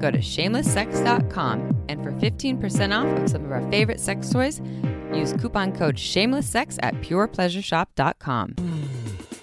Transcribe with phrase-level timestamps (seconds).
[0.00, 1.84] Go to shamelesssex.com.
[1.88, 4.60] And for 15% off of some of our favorite sex toys,
[5.12, 8.54] use coupon code shamelesssex at purepleasureshop.com.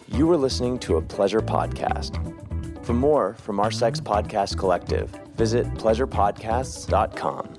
[0.10, 2.20] You are listening to a pleasure podcast.
[2.86, 7.56] For more from our sex podcast collective, visit pleasurepodcasts.com.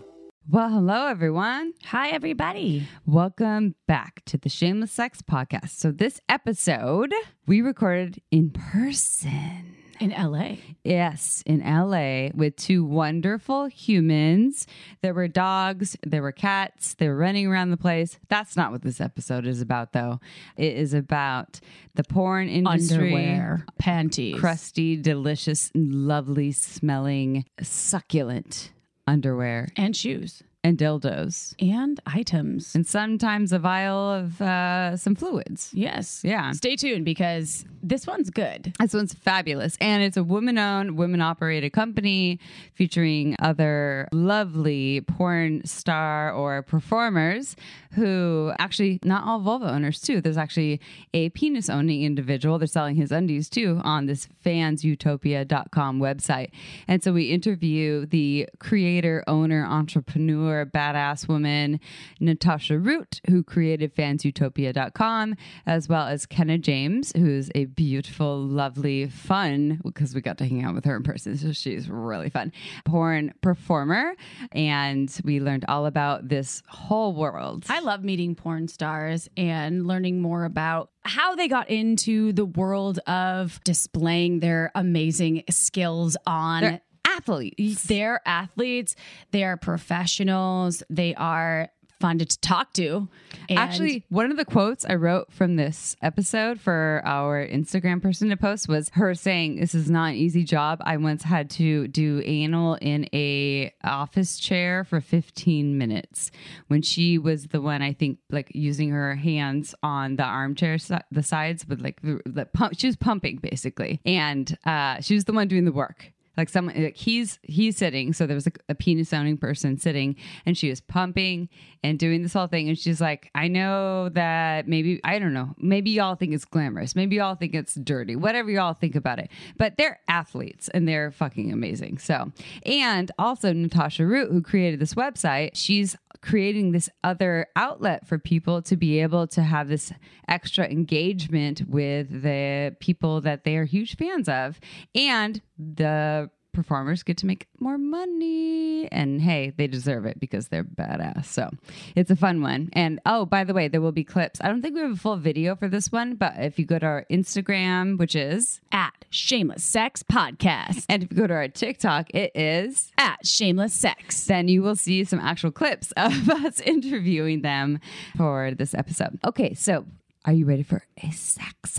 [0.51, 1.73] Well, hello, everyone.
[1.87, 2.87] Hi, everybody.
[3.07, 5.71] Welcome back to the Shameless Sex Podcast.
[5.71, 7.15] So, this episode
[7.47, 9.74] we recorded in person.
[10.01, 10.57] In LA.
[10.83, 14.67] Yes, in LA with two wonderful humans.
[15.03, 18.19] There were dogs, there were cats, they were running around the place.
[18.29, 20.21] That's not what this episode is about, though.
[20.57, 21.61] It is about
[21.95, 23.15] the porn industry.
[23.15, 24.39] Underwear, panties.
[24.39, 28.73] Crusty, delicious, lovely smelling, succulent
[29.07, 30.43] underwear and shoes.
[30.65, 31.55] And dildos.
[31.61, 32.75] And items.
[32.75, 35.71] And sometimes a vial of uh, some fluids.
[35.75, 36.23] Yes.
[36.25, 36.53] Yeah.
[36.53, 38.75] Stay tuned because this one's good.
[38.81, 39.77] This one's fabulous.
[39.79, 42.41] And it's a woman owned, women operated company
[42.73, 47.57] featuring other lovely porn star or performers
[47.93, 50.21] who actually, not all vulva owners, too.
[50.21, 50.81] There's actually
[51.13, 52.59] a penis owning individual.
[52.59, 56.51] They're selling his undies, too, on this fansutopia.com website.
[56.89, 61.81] And so we interview the creator, owner, entrepreneur, badass woman,
[62.21, 69.81] Natasha Root, who created fansutopia.com, as well as Kenna James, who's a beautiful, lovely, fun,
[69.85, 71.37] because we got to hang out with her in person.
[71.37, 72.53] So she's really fun,
[72.85, 74.15] porn performer.
[74.53, 77.65] And we learned all about this whole world.
[77.69, 82.99] I love meeting porn stars and learning more about how they got into the world
[83.01, 86.81] of displaying their amazing skills on They're
[87.17, 87.85] athletes.
[87.85, 88.97] they're athletes,
[89.31, 91.71] they are professionals, they are
[92.01, 93.09] fun to talk to.
[93.49, 98.29] And Actually, one of the quotes I wrote from this episode for our Instagram person
[98.31, 100.81] to post was her saying, "This is not an easy job.
[100.85, 106.31] I once had to do anal in a office chair for 15 minutes
[106.69, 110.97] when she was the one I think like using her hands on the armchair si-
[111.11, 112.75] the sides with like the, the pump.
[112.79, 116.81] She was pumping basically, and uh, she was the one doing the work." Like someone
[116.83, 120.69] like he's he's sitting so there was a, a penis sounding person sitting and she
[120.69, 121.49] was pumping
[121.83, 125.55] and doing this whole thing and she's like i know that maybe i don't know
[125.59, 129.31] maybe y'all think it's glamorous maybe y'all think it's dirty whatever y'all think about it
[129.57, 131.99] but they're athletes and they're fucking amazing.
[131.99, 132.33] So
[132.65, 138.63] and also natasha root who created this website she's creating this other outlet for people
[138.63, 139.93] to be able to have this
[140.27, 144.59] extra engagement with the people that they are huge fans of.
[144.95, 150.65] And the performers get to make more money and hey they deserve it because they're
[150.65, 151.51] badass so
[151.95, 154.63] it's a fun one and oh by the way there will be clips i don't
[154.63, 157.05] think we have a full video for this one but if you go to our
[157.11, 160.87] instagram which is at Shameless Sex Podcast.
[160.89, 164.25] and if you go to our tiktok it is At Shameless Sex.
[164.27, 167.81] then you will see some actual clips of us interviewing them
[168.17, 169.19] for this episode.
[169.25, 169.87] Okay, so
[170.25, 171.79] are you ready for a sex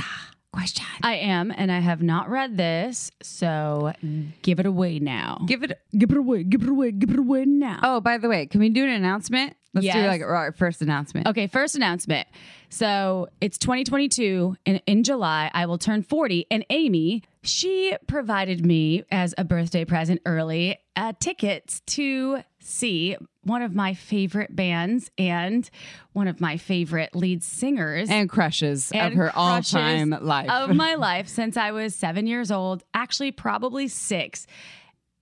[0.56, 0.86] question?
[1.04, 3.94] I am, and I have not read this, so
[4.42, 5.44] give it away now.
[5.46, 5.80] Give it.
[5.98, 7.80] give it away, give it away, give it away now.
[7.84, 9.56] Oh, by the way, can we do an announcement?
[9.74, 11.28] Let's do like our first announcement.
[11.28, 12.30] Okay, first announcement.
[12.70, 16.48] So it's 2022, and in July, I will turn 40.
[16.50, 23.62] And Amy, she provided me as a birthday present early uh, tickets to see one
[23.62, 25.70] of my favorite bands and
[26.14, 28.09] one of my favorite lead singers.
[28.09, 30.50] And crushes of her all-time life.
[30.50, 34.48] of my life since I was seven years old, actually, probably six.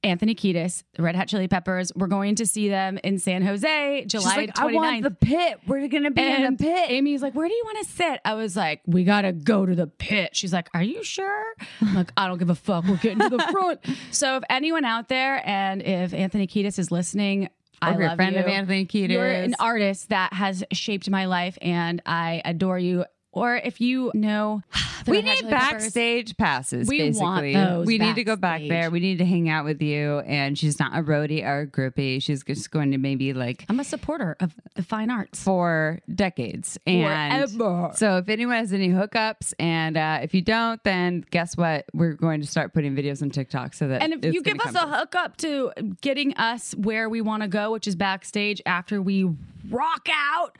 [0.04, 1.92] Anthony Kiedis, the Red Hot Chili Peppers.
[1.96, 4.60] We're going to see them in San Jose, She's July like, 29th.
[4.62, 5.60] I want the pit.
[5.66, 6.92] We're gonna be in And the pit.
[6.92, 8.20] Amy's like, Where do you want to sit?
[8.26, 10.36] I was like, We got to go to the pit.
[10.36, 11.54] She's like, Are you sure?
[11.82, 12.86] I'm like, I don't give a fuck.
[12.86, 13.80] We're getting to the front.
[14.12, 17.50] so, if anyone out there and if Anthony Kiedis is listening,
[17.82, 18.42] I Or you're a love friend you.
[18.42, 19.10] of Anthony Kiedis.
[19.10, 24.12] You're an artist that has shaped my life, and I adore you or if you
[24.14, 24.62] know
[25.08, 26.88] we need backstage passes.
[26.88, 28.90] We want those we need to go back there.
[28.90, 30.20] We need to hang out with you.
[30.20, 32.22] And she's not a roadie or a groupie.
[32.22, 35.44] She's just going to maybe like I'm a supporter of the fine arts.
[35.44, 36.78] for decades.
[36.86, 37.92] And Forever.
[37.96, 41.86] so if anyone has any hookups, and uh, if you don't, then guess what?
[41.94, 44.76] We're going to start putting videos on TikTok so that And if you give us
[44.76, 45.72] a hookup to
[46.02, 49.30] getting us where we want to go, which is backstage after we
[49.70, 50.58] rock out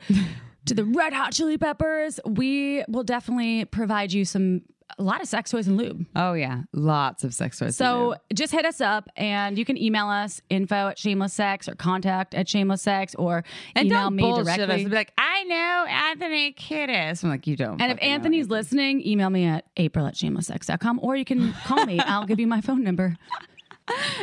[0.66, 4.62] to the Red Hot Chili Peppers, we will definitely provide you some
[4.98, 6.06] a lot of sex toys and lube.
[6.14, 7.76] Oh yeah, lots of sex toys.
[7.76, 11.74] So just hit us up and you can email us info at shameless sex or
[11.74, 13.44] contact at shameless sex or
[13.74, 14.82] and email don't me bullshit us directly.
[14.82, 17.24] and be like, I know Anthony Kiedis.
[17.24, 17.80] I'm like, you don't.
[17.80, 21.98] and if Anthony's listening, email me at april at shamelesssex.com or you can call me.
[22.04, 23.16] I'll give you my phone number.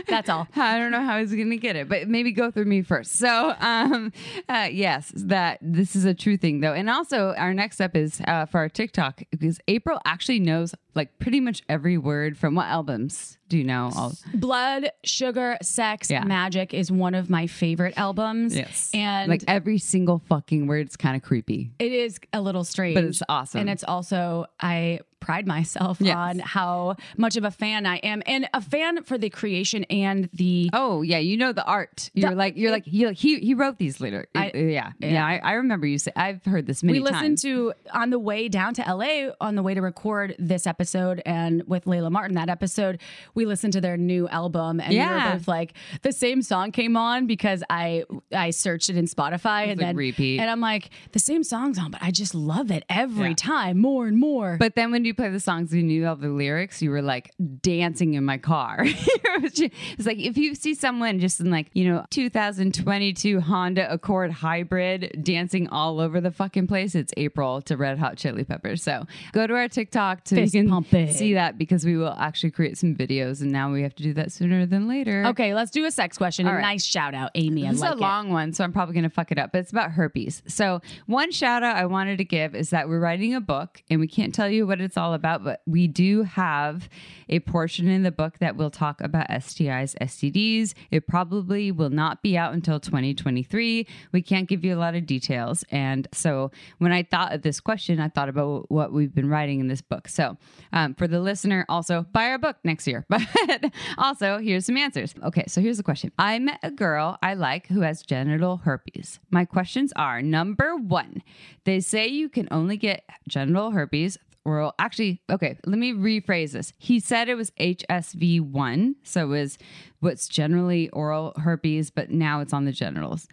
[0.08, 0.48] That's all.
[0.56, 3.14] I don't know how he's going to get it, but maybe go through me first.
[3.14, 4.12] So, um,
[4.50, 6.74] uh, yes, that this is a true thing though.
[6.74, 11.18] And also, our next step is uh, for our TikTok because April actually knows like
[11.20, 13.92] pretty much every word from what albums do you know?
[13.96, 16.24] All Blood, Sugar, Sex, Yeah.
[16.24, 18.56] Magic is one of my favorite albums.
[18.56, 18.90] Yes.
[18.94, 21.72] And like every single fucking word's kind of creepy.
[21.80, 22.96] it is a little strange.
[22.96, 23.62] But it's awesome.
[23.62, 26.16] And it's also, I pride myself Yes.
[26.18, 30.30] on how much of a fan I am and a fan for the creation and
[30.34, 30.70] the.
[30.74, 32.10] Oh yeah, you know the art.
[32.14, 34.28] You're The- like you're like he he he wrote these later.
[34.36, 35.26] I- uh, yeah, yeah.
[35.26, 37.42] I, I remember you say I've heard this many we listened times.
[37.44, 41.64] to on the way down to LA on the way to record this episode and
[41.68, 43.00] with Layla Martin that episode
[43.36, 45.34] we listened to their new album and we Yeah.
[45.34, 48.04] were both like the same song came on because I
[48.36, 50.40] I searched it in Spotify and like then repeat.
[50.40, 53.36] and I'm like the same song's on but I just love it every Yeah.
[53.36, 56.30] time more and more But then when you play the songs, you knew all the
[56.30, 56.82] lyrics.
[56.82, 57.32] You were like
[57.62, 58.78] dancing in my car.
[58.84, 65.20] it's like if you see someone just in like you know 2022 Honda Accord hybrid
[65.24, 68.84] dancing all over the fucking place, it's April to Red Hot Chili Peppers.
[68.84, 71.12] So go to our TikTok to Fist you can pumping.
[71.12, 74.14] see that because we will actually create some videos, and now we have to do
[74.14, 75.26] that sooner than later.
[75.28, 76.46] Okay, let's do a sex question.
[76.46, 76.62] Right.
[76.62, 77.66] nice shout out, Amy.
[77.66, 78.00] I This is like a it.
[78.00, 80.44] long one, so I'm probably going to fuck it up, but it's about herpes.
[80.48, 84.00] So, one shout out I wanted to give is that we're writing a book and
[84.00, 86.88] we can't tell you what it's all about, but we do have
[87.28, 90.74] a portion in the book that will talk about STIs, STDs.
[90.92, 93.88] It probably will not be out until 2023.
[94.12, 95.66] We can't give you a lot of details.
[95.72, 99.60] And so, when I thought of this question, I thought about what we've been writing
[99.60, 100.08] in this book.
[100.08, 100.38] So,
[100.72, 103.06] um, for the listener, also buy our book next year.
[103.42, 105.14] But also, here's some answers.
[105.24, 109.20] Okay, so here's the question I met a girl I like who has genital herpes.
[109.30, 111.24] My questions are number one,
[111.66, 114.18] they say you can only get genital herpes.
[114.44, 116.74] Oral, actually, okay, let me rephrase this.
[116.78, 119.58] He said it was HSV1, so it was
[120.00, 123.28] what's generally oral herpes, but now it's on the genitals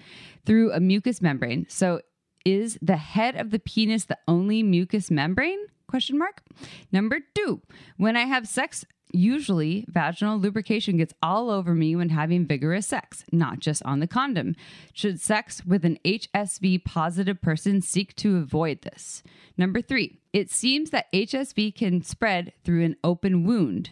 [0.44, 1.66] through a mucous membrane.
[1.68, 2.02] So
[2.44, 5.58] is the head of the penis the only mucous membrane?
[5.86, 6.42] Question mark.
[6.92, 7.62] Number two,
[7.96, 13.24] when I have sex, usually vaginal lubrication gets all over me when having vigorous sex,
[13.32, 14.54] not just on the condom.
[14.92, 19.22] Should sex with an HSV positive person seek to avoid this?
[19.56, 23.90] Number three, it seems that HSV can spread through an open wound.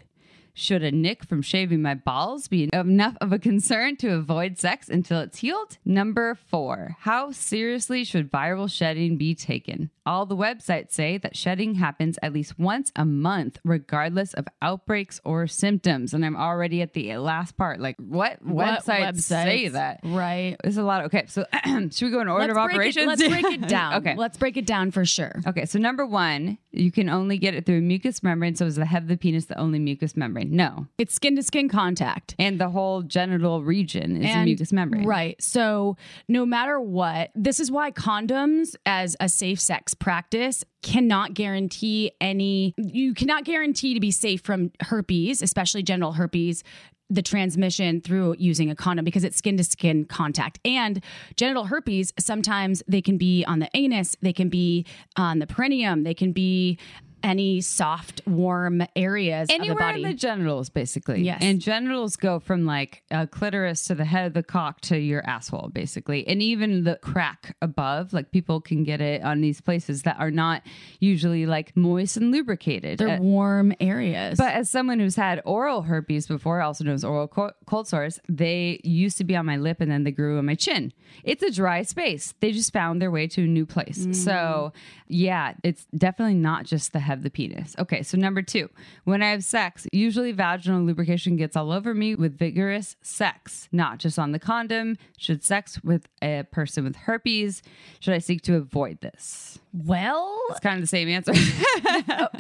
[0.59, 4.89] Should a nick from shaving my balls be enough of a concern to avoid sex
[4.89, 5.77] until it's healed?
[5.85, 9.91] Number four, how seriously should viral shedding be taken?
[10.07, 15.21] All the websites say that shedding happens at least once a month, regardless of outbreaks
[15.25, 16.15] or symptoms.
[16.15, 17.79] And I'm already at the last part.
[17.79, 20.01] Like, what, What websites, say that?
[20.05, 20.57] Right.
[20.63, 21.05] There's a lot.
[21.07, 23.05] Okay, so should we go in order Let's of operations?
[23.05, 23.95] it, let's break it down.
[23.95, 24.15] okay.
[24.17, 25.43] Let's break it down for sure.
[25.47, 28.55] Okay, so number one, you can only get it through a mucous membrane.
[28.55, 30.46] So is the head of the penis the only mucous membrane?
[30.53, 30.87] No.
[30.99, 32.35] It's skin to skin contact.
[32.39, 35.05] And the whole genital region is a And- mucous membrane.
[35.07, 35.41] Right.
[35.43, 35.97] So,
[36.29, 42.75] no matter what, this is why condoms as a safe sex practice cannot guarantee any,
[42.77, 46.63] you cannot guarantee to be safe from herpes, especially genital herpes.
[47.09, 50.59] The transmission through using a condom because it's skin to skin contact.
[50.65, 51.01] And
[51.37, 54.85] genital herpes, sometimes they can be on the anus, they can be
[55.17, 56.81] on the perineum, they can be
[57.23, 60.03] any soft, warm areas Anywhere of the body.
[60.05, 61.23] in the genitals, basically.
[61.23, 61.39] Yes.
[61.43, 65.29] And genitals go from like a clitoris to the head of the cock to your
[65.29, 66.27] asshole, basically.
[66.29, 70.31] And even the crack above, like people can get it on these places that are
[70.31, 70.63] not
[71.01, 72.99] usually like moist and lubricated.
[72.99, 74.39] They're Uh, warm areas.
[74.39, 78.21] But as someone who's had oral herpes before, also known as oral co- cold sores,
[78.29, 80.93] they used to be on my lip and then they grew on my chin.
[81.25, 82.35] It's a dry space.
[82.41, 84.07] They just found their way to a new place.
[84.07, 84.15] Mm.
[84.15, 84.73] So,
[85.09, 87.75] yeah, it's definitely not just the have the penis.
[87.79, 88.69] Okay, so number two,
[89.05, 93.99] when I have sex, usually vaginal lubrication gets all over me with vigorous sex, not
[93.99, 94.97] just on the condom.
[95.17, 97.63] Should sex with a person with herpes,
[98.01, 99.59] should I seek to avoid this?
[99.73, 101.33] Well, It's kind of the same answer.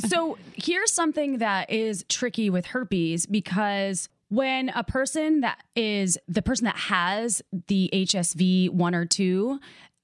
[0.08, 6.42] so here's something that is tricky with herpes because when a person that is the
[6.42, 9.60] person that has the HSV one or two,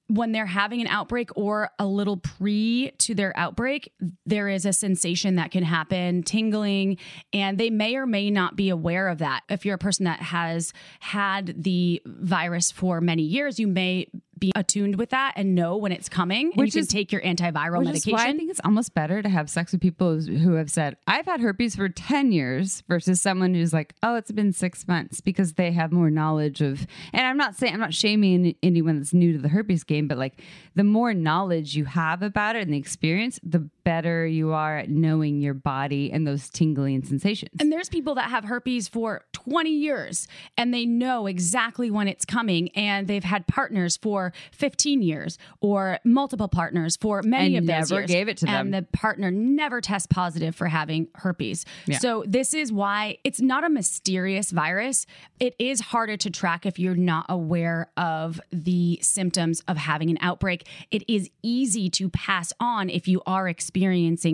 [0.09, 3.93] when they're having an outbreak or a little pre to their outbreak,
[4.27, 6.99] there is a sensation that can happen, tingling,
[7.33, 9.43] and they may or may not be aware of that.
[9.49, 14.09] If you're a person that has had the virus for many years, you may
[14.43, 16.47] be attuned with that and know when it's coming.
[16.53, 18.11] and Which you can is- take your antiviral Which medication.
[18.19, 20.97] is why I think it's almost better to have sex with people who have said,
[21.07, 25.21] I've had herpes for 10 years versus someone who's like, oh, it's been six months
[25.21, 26.87] because they have more knowledge of.
[27.13, 30.19] And I'm not saying, I'm not shaming anyone that's new to the herpes game, but
[30.19, 30.41] like
[30.75, 34.89] the more knowledge you have about it and the experience, the better you are at
[34.89, 37.53] knowing your body and those tingling sensations.
[37.61, 42.25] And there's people that have herpes for 20 years and they know exactly when it's
[42.25, 47.75] coming and they've had partners for 15 years or multiple partners for many And of
[47.77, 48.11] those never years.
[48.11, 48.67] gave it to them.
[48.67, 51.65] And the partner never tests positive for having herpes.
[51.87, 51.99] Yeah.
[51.99, 55.07] So this is why it's not a mysterious virus.
[55.41, 60.19] It is harder to track if you're not aware of the symptoms of having an
[60.21, 60.69] outbreak.
[60.91, 63.72] It is easy to pass on if you are experiencing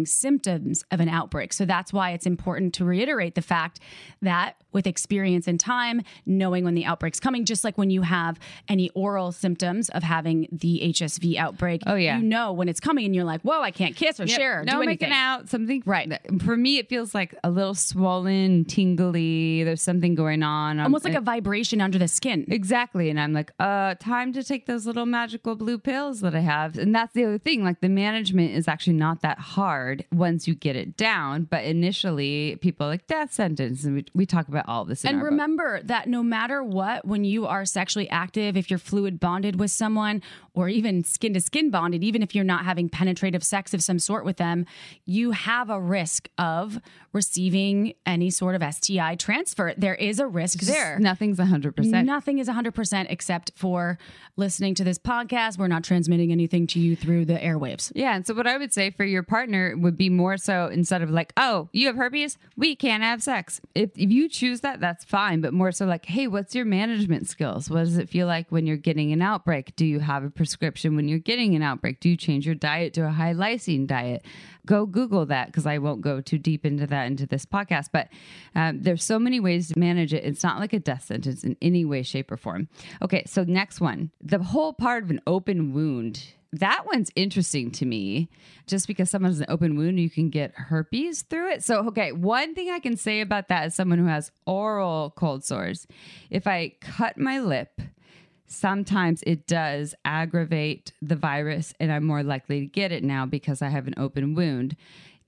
[0.06, 1.52] symptoms of an outbreak.
[1.52, 3.80] So that's why it's important to reiterate the fact
[4.22, 8.38] that with experience and time, knowing when the outbreak's coming, just like when you have
[8.68, 12.18] any oral symptoms of having the HSV outbreak, Oh, yeah.
[12.18, 14.36] you know when it's coming and you're like, whoa, I can't kiss or Yep.
[14.38, 15.08] share, or no do anything.
[15.08, 16.12] making out, something Right.
[16.42, 19.64] For me, it feels like a little swollen, tingly.
[19.64, 20.80] There's something going on.
[20.80, 22.44] Almost like a a vibration under the skin.
[22.48, 23.10] Exactly.
[23.10, 26.78] And I'm like, uh, time to take those little magical blue pills that I have.
[26.78, 27.64] And that's the other thing.
[27.64, 31.44] Like the management is actually not that hard once you get it down.
[31.50, 33.82] But initially, people are like death sentence.
[33.84, 35.04] And we, we talk about all this.
[35.04, 35.30] In And our book.
[35.30, 39.70] remember that no matter what, when you are sexually active, if you're fluid bonded with
[39.70, 40.22] someone
[40.54, 43.98] or even skin to skin bonded, even if you're not having penetrative sex of some
[43.98, 44.66] sort with them,
[45.04, 46.80] you have a risk of
[47.12, 49.74] receiving any sort of STI transfer.
[49.76, 50.98] There is a risk there.
[50.98, 52.04] nothing's 100%.
[52.04, 53.98] Nothing is 100% except for
[54.36, 55.58] listening to this podcast.
[55.58, 57.92] We're not transmitting anything to you through the airwaves.
[57.94, 58.14] Yeah.
[58.14, 61.10] And so, what I would say for your partner would be more so instead of
[61.10, 63.60] like, oh, you have herpes, we can't have sex.
[63.74, 65.40] If, if you choose that, that's fine.
[65.40, 67.70] But more so like, hey, what's your management skills?
[67.70, 69.76] What does it feel like when you're getting an outbreak?
[69.76, 72.00] Do you have a prescription when you're getting an outbreak?
[72.00, 74.24] Do you change your diet to a high lysine diet?
[74.66, 77.86] Go Google that because I won't go too deep into that into this podcast.
[77.92, 78.08] But
[78.54, 80.24] um, there's so many ways to manage it.
[80.24, 82.68] It's not like a death sentence in any way, shape, or form.
[83.02, 83.22] Okay.
[83.26, 88.28] So, next one the whole part of an open wound that one's interesting to me
[88.66, 91.62] just because someone has an open wound you can get herpes through it.
[91.62, 95.44] So okay one thing i can say about that is someone who has oral cold
[95.44, 95.86] sores.
[96.30, 97.80] If i cut my lip
[98.48, 103.60] sometimes it does aggravate the virus and i'm more likely to get it now because
[103.60, 104.74] i have an open wound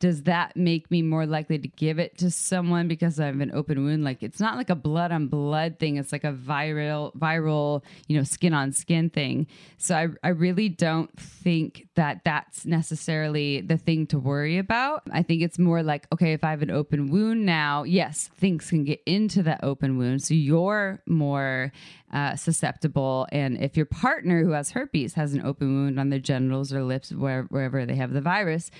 [0.00, 3.52] does that make me more likely to give it to someone because I have an
[3.54, 4.02] open wound?
[4.02, 5.99] Like it's not like a blood on blood thing.
[5.99, 9.47] It's like a viral, viral, you know, skin on skin thing.
[9.76, 15.02] So I, I really don't think that that's necessarily the thing to worry about.
[15.12, 18.71] I think it's more like, okay, if I have an open wound now, yes, things
[18.71, 20.23] can get into that open wound.
[20.23, 21.73] So you're more
[22.12, 23.26] uh, susceptible.
[23.30, 26.83] And if your partner who has herpes has an open wound on their genitals or
[26.83, 28.71] lips, where, wherever they have the virus,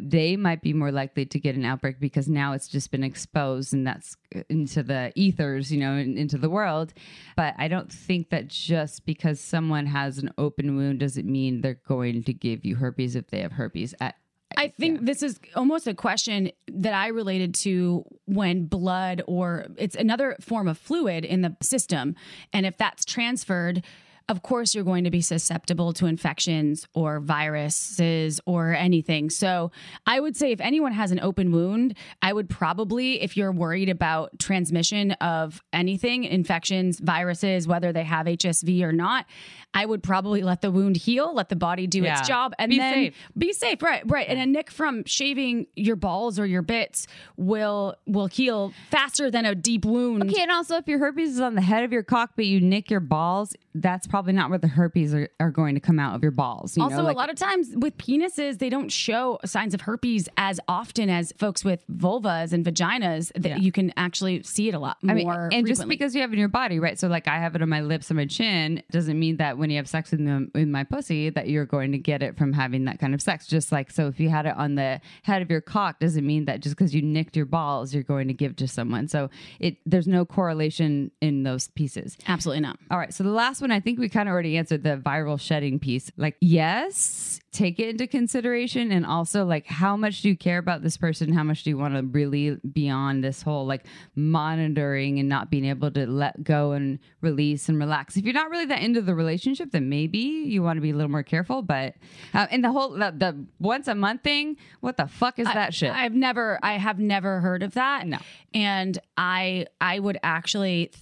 [0.00, 3.72] they might be more likely to get an outbreak because now it's just been exposed
[3.72, 6.92] and that's uh, into the ethers, you know, and into the world.
[7.36, 11.80] But I don't think that just because someone has an open wound doesn't mean they're
[11.86, 13.94] going to give you herpes if they have herpes.
[14.00, 14.16] At,
[14.56, 19.94] I think this is almost a question that I related to when blood or it's
[19.94, 22.16] another form of fluid in the system.
[22.52, 23.84] And if that's transferred,
[24.28, 29.30] of course, you're going to be susceptible to infections or viruses or anything.
[29.30, 29.70] So,
[30.06, 33.88] I would say if anyone has an open wound, I would probably, if you're worried
[33.88, 39.26] about transmission of anything, infections, viruses, whether they have HSV or not,
[39.74, 42.18] I would probably let the wound heal, let the body do Yeah.
[42.18, 43.14] its job, and Be then safe.
[43.36, 47.06] be safe right right and a nick from shaving your balls or your bits
[47.36, 51.40] will will heal faster than a deep wound Okay, and also if your herpes is
[51.40, 54.58] on the head of your cock, but you nick your balls, that's probably not where
[54.58, 56.76] the herpes are, are going to come out of your balls.
[56.76, 59.82] You also, know, like, a lot of times with penises, they don't show signs of
[59.82, 63.32] herpes as often as folks with vulvas and vaginas.
[63.34, 63.56] That Yeah.
[63.58, 65.12] you can actually see it a lot more.
[65.12, 65.14] I
[65.48, 66.98] mean, and just because you have it in your body, right?
[66.98, 69.70] So, like, I have it on my lips and my chin doesn't mean that when
[69.70, 72.52] you have sex with them in my pussy that you're going to get it from
[72.52, 73.46] having that kind of sex.
[73.46, 76.44] Just like, so if you had it on the head of your cock, doesn't mean
[76.46, 79.08] that just because you nicked your balls, you're going to give to someone.
[79.08, 82.16] So, it there's no correlation in those pieces.
[82.26, 82.78] absolutely not.
[82.90, 83.12] All right.
[83.12, 86.10] So the last one, I think we kind of already answered the viral shedding piece.
[86.16, 88.92] Like, yes, take it into consideration.
[88.92, 91.32] And also, like, how much do you care about this person?
[91.32, 95.50] How much do you want to really be on this whole like monitoring and not
[95.50, 98.16] being able to let go and release and relax?
[98.16, 100.94] If you're not really that into the relationship, then maybe you want to be a
[100.94, 101.62] little more careful.
[101.62, 101.94] But,
[102.34, 105.74] uh, and the whole, the, the once a month thing, what the fuck is that
[105.74, 105.92] shit?
[105.92, 108.06] I've never, I have never heard of that.
[108.06, 108.18] No.
[108.54, 110.92] and I, I would actually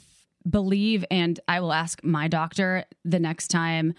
[0.48, 3.94] believe, and I will ask my doctor the next time.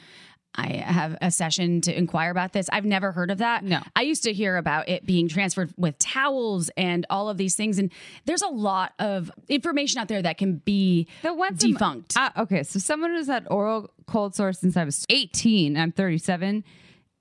[0.59, 2.67] I have a session to inquire about this.
[2.73, 3.63] I've never heard of that.
[3.63, 3.79] No.
[3.95, 7.77] I used to hear about it being transferred with towels and all of these things.
[7.77, 7.91] And
[8.25, 12.17] there's a lot of information out there that can be The once a mo- defunct.
[12.17, 15.77] Uh, okay, so someone who's had oral cold sore since I was 18.
[15.77, 16.63] I'm 37.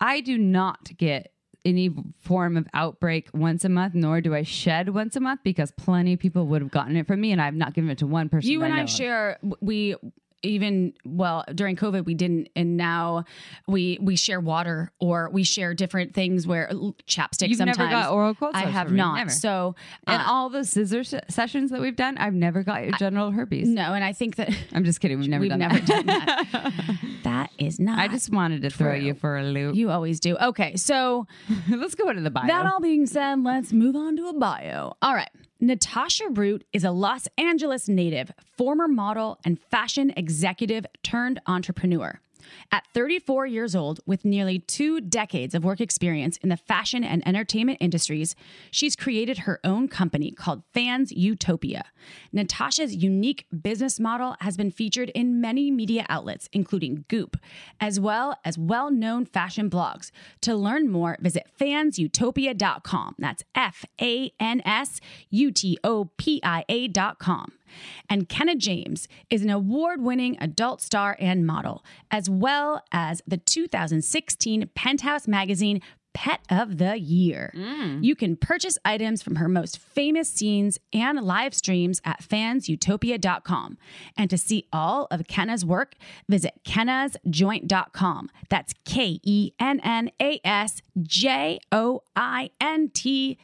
[0.01, 1.31] I do not get
[1.67, 5.73] any form of outbreak once a month, nor do I shed once a month because
[5.73, 8.07] plenty of people would have gotten it from me, and I've not given it to
[8.07, 8.49] one person.
[8.51, 8.91] you and I of.
[8.91, 9.97] share we
[10.43, 13.25] even well during covid we didn't and now
[13.67, 16.69] we we share water or we share different things where
[17.07, 19.31] chapstick You've sometimes never got oral cold i have not never.
[19.31, 19.75] so
[20.07, 23.31] And uh, all the scissor s- sessions that we've done, I've never got your genital
[23.31, 23.67] herpes.
[23.69, 25.19] no and i think that I'm just kidding.
[25.19, 25.87] We've never we've done never that.
[25.87, 26.87] done that
[27.25, 29.75] that is not I just wanted to throw you for a loop.
[29.75, 31.27] you always do okay so
[31.69, 32.47] Let's go into the bio.
[32.47, 34.95] That all being said, let's move on to a bio.
[35.03, 35.29] All right.
[35.61, 42.21] Natasha Root is a Los Angeles native, former model, and fashion executive turned entrepreneur.
[42.73, 47.27] At 34 years old, with nearly two decades of work experience in the fashion and
[47.27, 48.35] entertainment industries,
[48.71, 51.85] she's created her own company called Fans Utopia.
[52.33, 57.37] Natasha's unique business model has been featured in many media outlets, including Goop,
[57.81, 60.11] as well as well known fashion blogs.
[60.43, 63.15] To learn more, visit fansutopia.com.
[63.19, 65.01] That's F A N S
[65.31, 67.53] U T O P I A.com.
[68.09, 73.37] And Kenna James is an award winning adult star and model, as well as the
[73.37, 75.81] 2016 Penthouse Magazine
[76.17, 77.53] Pet of the Year.
[77.55, 78.03] Mm.
[78.03, 83.77] You can purchase items from her most famous scenes and live streams at fansutopia.com.
[84.17, 85.95] And to see all of Kenna's work,
[86.27, 88.31] visit kennasjoint.com.
[88.49, 93.37] That's K E N N A S J O I N T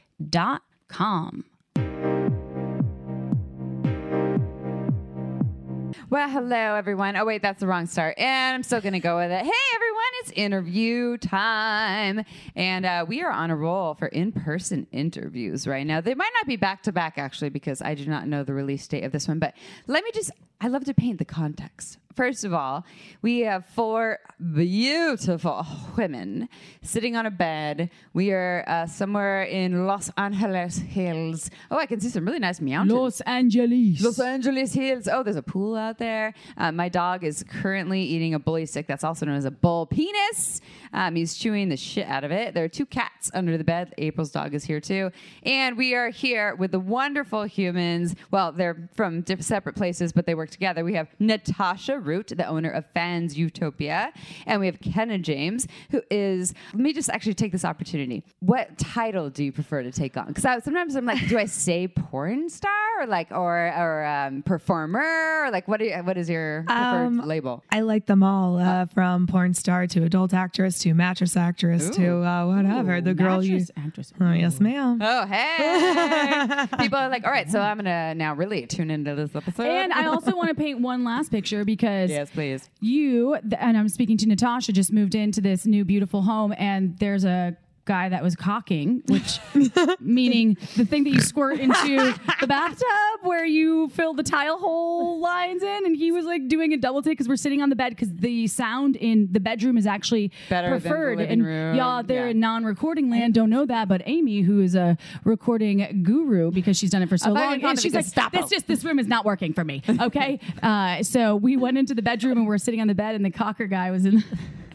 [6.08, 7.16] Well, hello everyone.
[7.16, 9.44] Oh wait, that's the wrong start, and I'm still gonna go with it.
[9.44, 12.24] Hey everyone, it's interview time,
[12.56, 16.00] and uh, we are on a roll for in-person interviews right now.
[16.00, 18.86] They might not be back to back actually, because I do not know the release
[18.86, 19.38] date of this one.
[19.38, 19.54] But
[19.86, 21.98] let me just—I love to paint the context.
[22.14, 22.84] First of all,
[23.22, 26.48] we have four beautiful women
[26.82, 27.90] sitting on a bed.
[28.12, 31.50] We are uh, somewhere in Los Angeles Hills.
[31.70, 32.92] Oh, I can see some really nice mountains.
[32.92, 34.02] Los Angeles.
[34.02, 35.08] Los Angeles Hills.
[35.10, 36.34] Oh, there's a pool out there.
[36.56, 39.86] Uh, my dog is currently eating a bully stick that's also known as a bull
[39.86, 40.60] penis.
[40.92, 42.54] Um, he's chewing the shit out of it.
[42.54, 43.94] There are two cats under the bed.
[43.98, 45.10] April's dog is here too.
[45.42, 48.14] And we are here with the wonderful humans.
[48.30, 50.84] Well, they're from separate places, but they work together.
[50.84, 54.12] We have Natasha Root, the owner of Fans Utopia.
[54.46, 58.24] And we have Kenna James, who is, let me just actually take this opportunity.
[58.40, 60.26] What title do you prefer to take on?
[60.28, 65.44] Because sometimes I'm like, do I say porn star or like, or, or um, performer?
[65.44, 67.62] Or like, what, do you, what is your preferred Um, label?
[67.70, 72.22] I like them all, uh, from porn star to adult actress to mattress actress to
[72.24, 73.00] uh, whatever.
[73.00, 73.64] the girl you.
[73.76, 74.12] Actress.
[74.20, 74.98] Oh, yes, ma'am.
[75.02, 76.66] Oh, hey.
[76.78, 79.66] People are like, all right, so I'm going to now really tune into this episode.
[79.66, 82.68] And I also want to paint one last picture because yes, please.
[82.80, 87.24] you, and I'm speaking to Natasha, just moved into this new beautiful home, and there's
[87.24, 89.38] a guy that was cocking, which
[90.00, 92.86] meaning the thing that you squirt into the bathtub
[93.22, 97.02] where you fill the tile hole lines in, and he was like doing a double
[97.02, 100.30] take because we're sitting on the bed because the sound in the bedroom is actually
[100.48, 101.20] Better than the preferred.
[101.20, 101.76] and room.
[101.76, 102.30] y'all, they're Yeah.
[102.32, 106.90] in non-recording land, don't know that, but Amy, who is a recording guru because she's
[106.90, 108.32] done it for so I thought you long, and she's like, "Stop!
[108.32, 111.94] "This just this room is not working for me." Okay, uh, so we went into
[111.94, 114.22] the bedroom and we're sitting on the bed, and the cocker guy was in.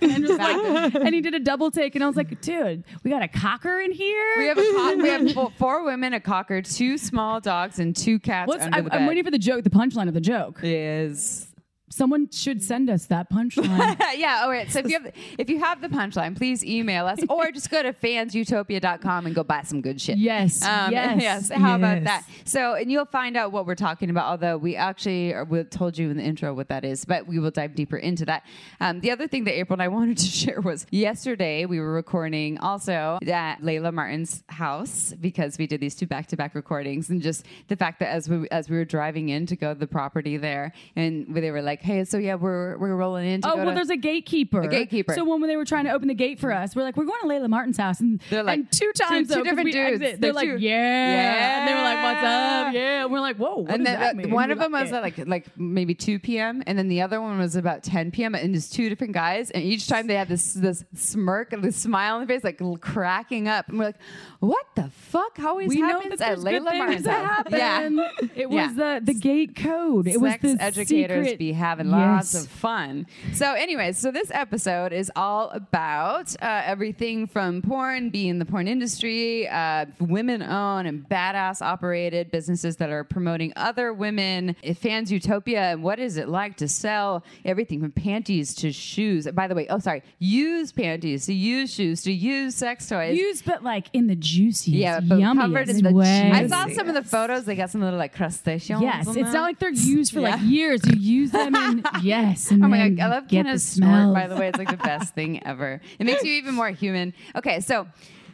[0.01, 3.11] And, was like- and he did a double take, and I was like, "Dude, we
[3.11, 6.19] got a cocker in here." We have a cock, we have four, four women, a
[6.19, 9.07] cocker, two small dogs, and two cats What's, under I, the I'm bed.
[9.07, 10.59] waiting for the joke, the punchline of the joke.
[10.63, 11.47] is
[11.89, 13.97] Someone should send us that punchline.
[14.17, 14.41] yeah.
[14.43, 14.69] All right.
[14.71, 17.81] So if you have if you have the punchline, please email us or just go
[17.81, 20.17] to fansutopia.com and go buy some good shit.
[20.17, 22.25] Yes, Um, yes, How about that?
[22.45, 24.25] So, and you'll find out what we're talking about.
[24.25, 27.39] Although we actually are, we told you in the intro what that is, but we
[27.39, 28.43] will dive deeper into that.
[28.79, 31.93] Um, the other thing that April and I wanted to share was yesterday we were
[31.93, 37.09] recording also at Layla Martin's house because we did these two back to back recordings,
[37.09, 39.79] and just the fact that as we as we were driving in to go to
[39.79, 43.47] the property there, and they were like, "Hey, so yeah, we're we're rolling in." To
[43.47, 44.61] Oh go well, to- there's a gatekeeper.
[44.61, 45.13] A gatekeeper.
[45.13, 47.19] So when they were trying to open the gate for us, we're like, we're going
[47.21, 49.71] to Layla Martin's house, and They're like, and two two- times two though, 'cause different
[49.71, 50.01] dudes.
[50.01, 51.59] exit, They're they're like, two- yeah.
[51.59, 52.73] and they were like, what's up?
[52.73, 53.55] Yeah, and we're like, whoa.
[53.57, 54.31] What and does then that uh, mean?
[54.31, 54.95] one We of them like was it.
[54.95, 56.63] at like like maybe 2 p.m.
[56.67, 58.35] and then the other one was about 10 p.m.
[58.35, 61.75] and just two different guys and each time they had this this smirk and this
[61.75, 63.95] smile on their face like cracking up and we're like
[64.39, 67.89] what the fuck how always we know happens that at Layla Martin's house yeah
[68.35, 68.99] It was Yeah.
[68.99, 70.07] the the gate code.
[70.07, 71.39] It was Sex the educators secret.
[71.39, 73.07] be having lots of fun.
[73.33, 78.67] So, anyways, so this episode is all about uh, everything from porn, being the porn
[78.67, 85.71] industry, uh, women owned and badass operated businesses that are promoting other women, fans utopia,
[85.71, 89.27] and what is it like to sell everything from panties to shoes.
[89.27, 93.17] By the way, oh sorry, use panties to use shoes to use sex toys.
[93.17, 96.31] Use, but like in the juiciest, yeah, but covered in the way.
[96.33, 97.45] I saw some of the photos.
[97.45, 98.81] They got some little like crustaceans.
[98.81, 99.33] Yes, it's them.
[99.33, 100.81] not like they're used for like years.
[100.85, 103.59] You use them in yes, and Oh my god, I love the snort.
[103.59, 104.13] smell.
[104.13, 105.81] By the way, it's like the best thing ever.
[105.99, 107.13] It makes you even more human.
[107.35, 107.87] Okay, so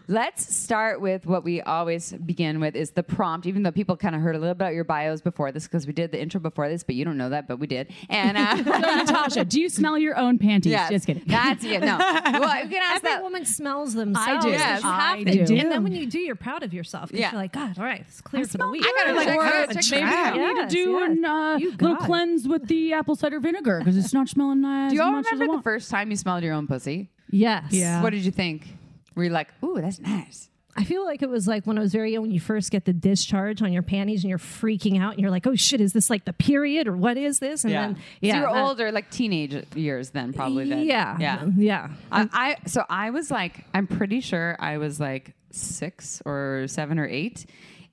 [0.08, 3.46] let's start with what we always begin with is the prompt.
[3.48, 5.94] Even though people kind of heard a little about your bios before this because we
[5.94, 7.92] did the intro before this, but you don't know that, but we did.
[8.10, 10.72] And uh, So, Natasha, do you smell your own panties?
[10.72, 11.24] yes, Just kidding.
[11.28, 11.82] That's it.
[11.82, 13.24] No, well, you can ask Every that.
[13.24, 14.46] woman smells themselves.
[14.46, 14.52] do.
[14.52, 15.46] Yes, I have do.
[15.46, 15.58] to.
[15.58, 17.10] And then when you do, you're proud of yourself.
[17.12, 17.32] 'cause Yeah.
[17.32, 18.84] You're like, God, all right, it's clear for the week.
[18.86, 20.34] I gotta like, check- I gotta check maybe that.
[20.34, 21.12] I need to do yes.
[21.12, 22.00] an uh, little it.
[22.00, 24.92] cleanse with the apple cider vinegar because it's not smelling nice.
[24.92, 26.68] Do you as all much as I remember the first time you smelled your own
[26.68, 27.10] pussy?
[27.30, 27.66] Yes.
[27.72, 28.02] Yeah.
[28.04, 28.68] What did you think?
[29.15, 30.49] Were you like, "Ooh, that's nice"?
[30.76, 32.86] I feel like it was like when I was very young, when you first get
[32.86, 35.93] the discharge on your panties and you're freaking out and you're like, oh shit, is
[35.93, 37.63] this like the period or what is this?
[37.63, 38.34] And then, yeah.
[38.34, 40.67] so you're that- older, like teenage years, then probably.
[40.69, 40.86] Then.
[40.86, 41.17] Yeah.
[41.19, 41.45] yeah.
[41.56, 41.89] Yeah.
[42.12, 46.97] I, I so I was like I'm pretty sure I was like six or seven
[46.97, 47.45] or eight.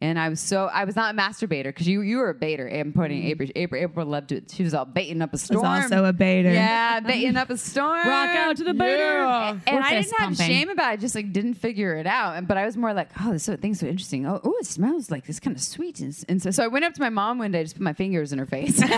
[0.03, 2.67] And I was so I was not a masturbator because you you were a baiter.
[2.67, 3.27] I'm putting mm.
[3.27, 4.51] April, April April loved it.
[4.51, 5.65] She was all baiting up a storm.
[5.65, 6.51] also a baiter.
[6.51, 8.09] Yeah, baiting up a storm.
[8.09, 8.99] Rock out to the baiter.
[8.99, 9.59] Yeah.
[9.67, 10.47] And We're I didn't have pumping.
[10.47, 10.93] shame about it.
[10.93, 12.37] I just like didn't figure it out.
[12.37, 14.27] And- But I was more like, oh, this so, thing's so interesting.
[14.27, 16.01] Oh, oh, it smells like it's kind of sweet.
[16.01, 17.93] And, and so, so I went up to my mom one day, just put my
[17.93, 18.83] fingers in her face.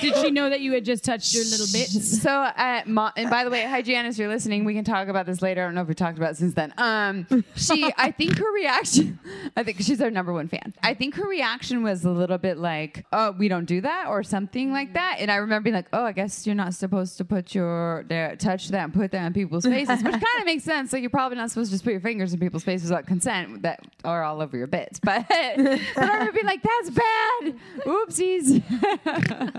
[0.00, 1.88] Did she know that you had just touched your little bit?
[2.20, 4.64] So, uh, mo- and by the way, hi Janice, you're listening.
[4.64, 5.62] We can talk about this later.
[5.62, 6.72] I don't know if we talked about it since then.
[6.76, 9.18] Um, she, I think her reaction,
[9.56, 10.74] I think she's our number one fan.
[10.82, 14.22] I think her reaction was a little bit like, "Oh, we don't do that," or
[14.22, 15.16] something like that.
[15.20, 18.36] And I remember being like, "Oh, I guess you're not supposed to put your there,
[18.36, 20.92] touch that and put that on people's faces," which kind of makes sense.
[20.92, 23.62] Like you're probably not supposed to just put your fingers in people's faces without consent
[23.62, 24.98] that are all over your bits.
[25.00, 27.54] But, but I remember being like, "That's bad.
[27.86, 28.62] Oopsies."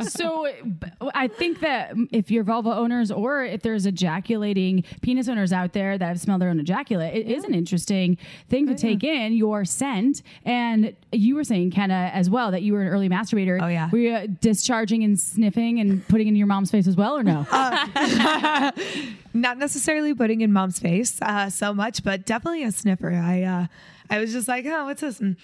[0.10, 0.31] So
[0.64, 5.74] b- I think that if you're vulva owners or if there's ejaculating penis owners out
[5.74, 8.18] there that have smelled their own ejaculate, it is an interesting
[8.50, 10.22] thing Oh, to take in your scent.
[10.46, 13.60] And you were saying, Kenna, as well, that you were an early masturbator.
[13.62, 13.90] Oh, yeah.
[13.92, 17.24] Were you uh, discharging and sniffing and putting in your mom's face as well, or
[17.24, 17.46] no?
[19.34, 23.12] Not necessarily putting in mom's face uh, so much, but definitely a sniffer.
[23.12, 23.68] I uh,
[24.10, 25.20] I was just like, oh, what's this?
[25.22, 25.38] And,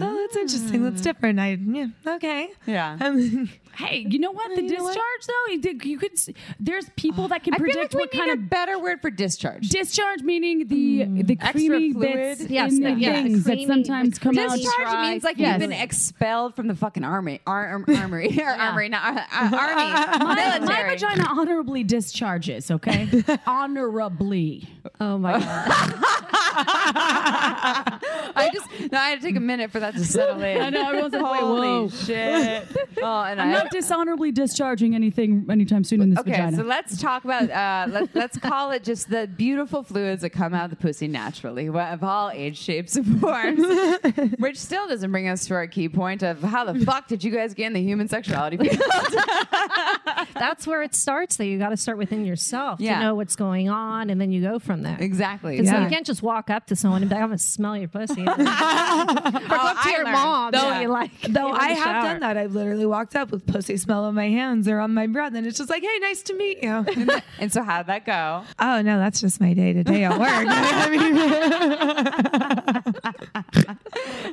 [0.00, 0.82] oh, that's interesting.
[0.82, 1.38] That's different.
[1.40, 2.48] I yeah, okay.
[2.66, 2.96] Yeah.
[3.04, 4.50] Um, hey, you know what?
[4.54, 5.26] The You know discharge, what?
[5.26, 6.12] though, you did- you could.
[6.60, 8.78] There's people that can I feel predict like we what need kind a of better
[8.78, 9.68] word for discharge.
[9.68, 12.12] discharge, meaning the the Extra creamy fluid?
[12.38, 14.50] bits Yes, in the yeah, things that sometimes come out.
[14.56, 15.10] Discharge dry.
[15.10, 15.60] means like Yes.
[15.60, 19.56] you've been expelled from the fucking army, ar- ar- armory, or armory, not uh, uh,
[19.56, 23.08] army, My, my vagina honorably discharges, okay?
[23.46, 24.68] honorably.
[25.00, 26.40] Oh my God.
[28.36, 30.60] I just no, I had to take a minute for that to settle in.
[30.60, 31.88] I know, everyone's like, wait, Holy whoa.
[31.88, 32.66] shit!
[33.02, 33.52] Oh, and I'm I.
[33.52, 36.56] not dishonorably discharging anything anytime soon in this Okay, vagina.
[36.56, 40.54] so let's talk about uh, let, let's call it just the beautiful fluids that come
[40.54, 43.62] out of the pussy naturally, of all age, shapes, and forms.
[44.38, 47.30] which still doesn't bring us to our key point of how the fuck did you
[47.30, 48.80] guys get in the human sexuality field?
[50.34, 51.44] That's where it starts, though.
[51.44, 52.98] You got to start within yourself Yeah.
[52.98, 54.96] to know what's going on, and then you go from there.
[55.00, 55.56] exactly.
[55.56, 55.84] Because Yeah.
[55.84, 57.88] you can't just walk up to someone and be like, I'm going to smell your
[57.88, 58.22] pussy.
[58.26, 60.12] or go up to oh, I your learned.
[60.12, 60.52] mom.
[60.52, 62.02] Though- and be like, Though I have shower.
[62.02, 62.36] done that.
[62.36, 65.46] I've literally walked up with pussy smell on my hands or on my breath, and
[65.46, 66.84] it's just like, hey, nice to meet you.
[67.38, 68.44] and so how'd that go?
[68.58, 70.28] oh no, that's just my day to day at work.
[70.32, 71.14] I mean,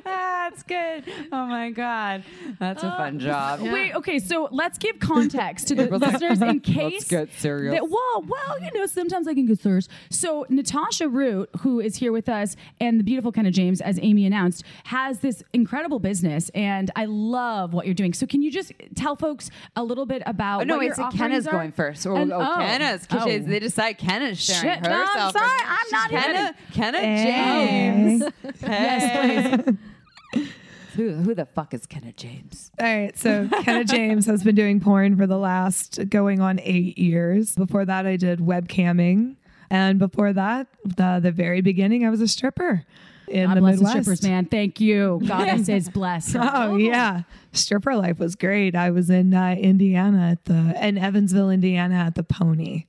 [0.04, 1.04] That's good.
[1.32, 2.24] Oh my god,
[2.60, 3.62] that's a uh, fun job.
[3.62, 7.74] Wait, okay, so let's give context to the listeners in case Let's get serious.
[7.76, 9.88] That, well, well, you know, sometimes I can get serious.
[10.10, 14.26] So Natasha Root, who is here with us, and the beautiful Kenna James, as Amy
[14.26, 18.14] announced, has this incredible business, and I love what you're doing.
[18.14, 20.62] So can you just tell folks a little bit about?
[20.62, 21.52] Oh, no, what wait, your so Kenna's are?
[21.52, 22.06] going first.
[22.06, 23.06] Oh, And- oh, Kenna's.
[23.08, 23.30] 'cause Oh.
[23.30, 28.20] she- They decide Kenna's sharing Shit, no, I'm sorry, I'm not even- Kenna, Kenna Hey.
[28.20, 28.24] James.
[28.62, 30.48] Yes, please.
[30.96, 32.70] Who, who the fuck is Kenna James?
[32.78, 36.98] All right, so Kenna James has been doing porn for the last going on eight
[36.98, 37.56] years.
[37.56, 39.38] Before that, I did webcamming,
[39.72, 42.86] and before that, the the very beginning, I was a stripper
[43.30, 44.04] in God the bless the Midwest.
[44.04, 44.46] strippers, man.
[44.46, 45.22] Thank you.
[45.26, 46.36] Goddesses bless.
[46.38, 48.76] Oh yeah, stripper life was great.
[48.76, 52.86] I was in uh, Indiana at the in Evansville, Indiana at the Pony.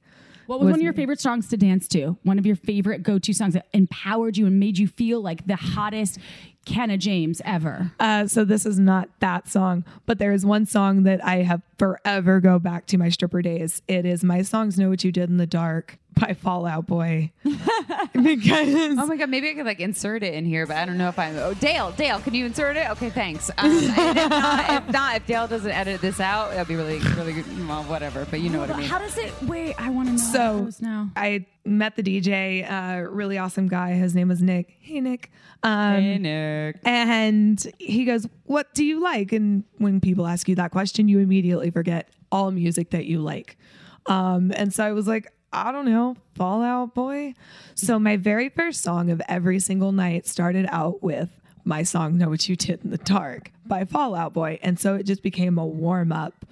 [0.47, 2.18] What was, one of your favorite songs to dance to?
[2.25, 5.57] One of your favorite go-to songs that empowered you and made you feel like the
[5.57, 6.18] hottest
[6.64, 7.92] Kenna James ever.
[7.98, 11.62] Uh, so this is not that song, but there is one song that I have
[11.79, 13.83] forever go back to my stripper days.
[13.88, 17.33] It is my songs "Know What You Did in the Dark" by Fall Out Boy.
[17.42, 20.98] because Oh my god, maybe I could like insert it in here, but I don't
[20.98, 21.37] know if I'm.
[21.38, 22.88] Oh, Dale, Dale, can you insert it?
[22.90, 23.51] Okay, thanks.
[23.59, 23.96] Um, if,
[24.31, 27.68] not, if not, if Dale doesn't edit this out, that'd be really, really good.
[27.68, 28.88] Well, whatever, but you know what I mean.
[28.88, 29.33] How does it?
[29.42, 30.18] Wait, I want to know.
[30.18, 31.11] So- how it goes now.
[31.16, 33.92] I met the DJ, uh, really awesome guy.
[33.92, 34.77] His name was Nick.
[34.81, 35.31] Hey Nick.
[35.62, 36.77] Um, Hey, Nick.
[36.85, 39.33] And he goes, What do you like?
[39.33, 43.57] And when people ask you that question, you immediately forget all music that you like.
[44.07, 47.35] Um, and so I was like, I don't know, Fall Out Boy.
[47.75, 51.29] So my very first song of every single night started out with
[51.64, 54.59] my song Know What You Did in the Dark by Fall Out Boy.
[54.62, 56.46] And so it just became a warm up.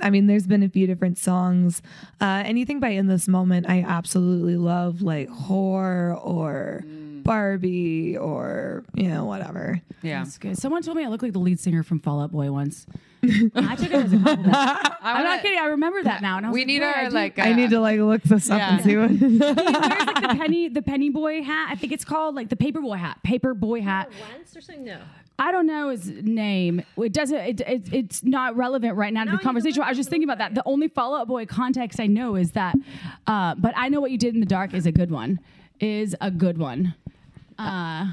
[0.00, 1.82] I mean, there's been a few different songs.
[2.20, 6.84] Uh, anything by In This Moment, I absolutely love, like Whore or
[7.24, 9.80] Barbie or, you know, whatever.
[10.02, 10.22] Yeah.
[10.24, 10.58] That's good.
[10.58, 12.86] Someone told me I look like the lead singer from Fall Out Boy once.
[13.24, 14.54] I took it as a compliment.
[15.00, 15.58] I'm not kidding.
[15.58, 16.36] I remember that now.
[16.36, 17.38] And I was We like, need "Yeah, I our do." like.
[17.38, 19.10] I need uh, to like look this up and see what.
[19.24, 21.68] He wears like the penny, the penny boy hat.
[21.70, 24.10] I think it's called like the paper boy hat, paper boy hat.
[24.36, 24.84] Once or something?
[24.84, 24.98] No.
[25.38, 26.82] I don't know his name.
[26.96, 27.36] It doesn't.
[27.36, 29.82] It, it, it's not relevant right now to No, the conversation.
[29.82, 30.54] I was just thinking about that.
[30.54, 32.76] The only Fall Out Boy context I know is that.
[33.26, 35.40] Uh, but I know what you did in the dark is a good one.
[35.80, 36.94] Is a good one.
[37.58, 38.12] Uh,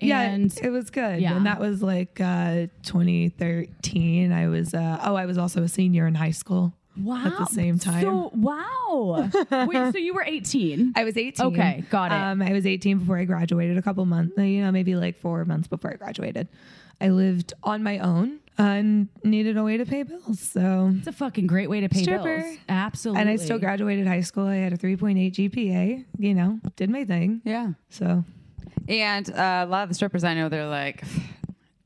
[0.00, 1.20] Yeah, and it was good.
[1.20, 1.36] Yeah.
[1.36, 4.32] And that was like uh, 2013.
[4.32, 6.74] I was, uh, oh, I was also a senior in high school.
[7.00, 7.24] Wow.
[7.26, 8.02] At the same time.
[8.02, 9.28] So wow.
[9.66, 9.92] Wait.
[9.92, 10.92] So you were 18.
[10.96, 11.46] I was 18.
[11.46, 12.14] Okay, got it.
[12.14, 15.44] Um, I was 18 before I graduated, a couple months, you know, maybe like four
[15.44, 16.48] months before I graduated.
[17.00, 20.38] I lived on my own uh, and needed a way to pay bills.
[20.38, 22.38] So, It's a fucking great way to pay Stripper.
[22.42, 22.58] bills.
[22.68, 23.20] Absolutely.
[23.22, 24.46] and I still graduated high school.
[24.46, 27.40] I had a 3.8 GPA, you know, did my thing.
[27.44, 27.72] Yeah.
[27.88, 28.24] So,
[28.88, 31.02] And uh, a lot of the strippers I know, they're like,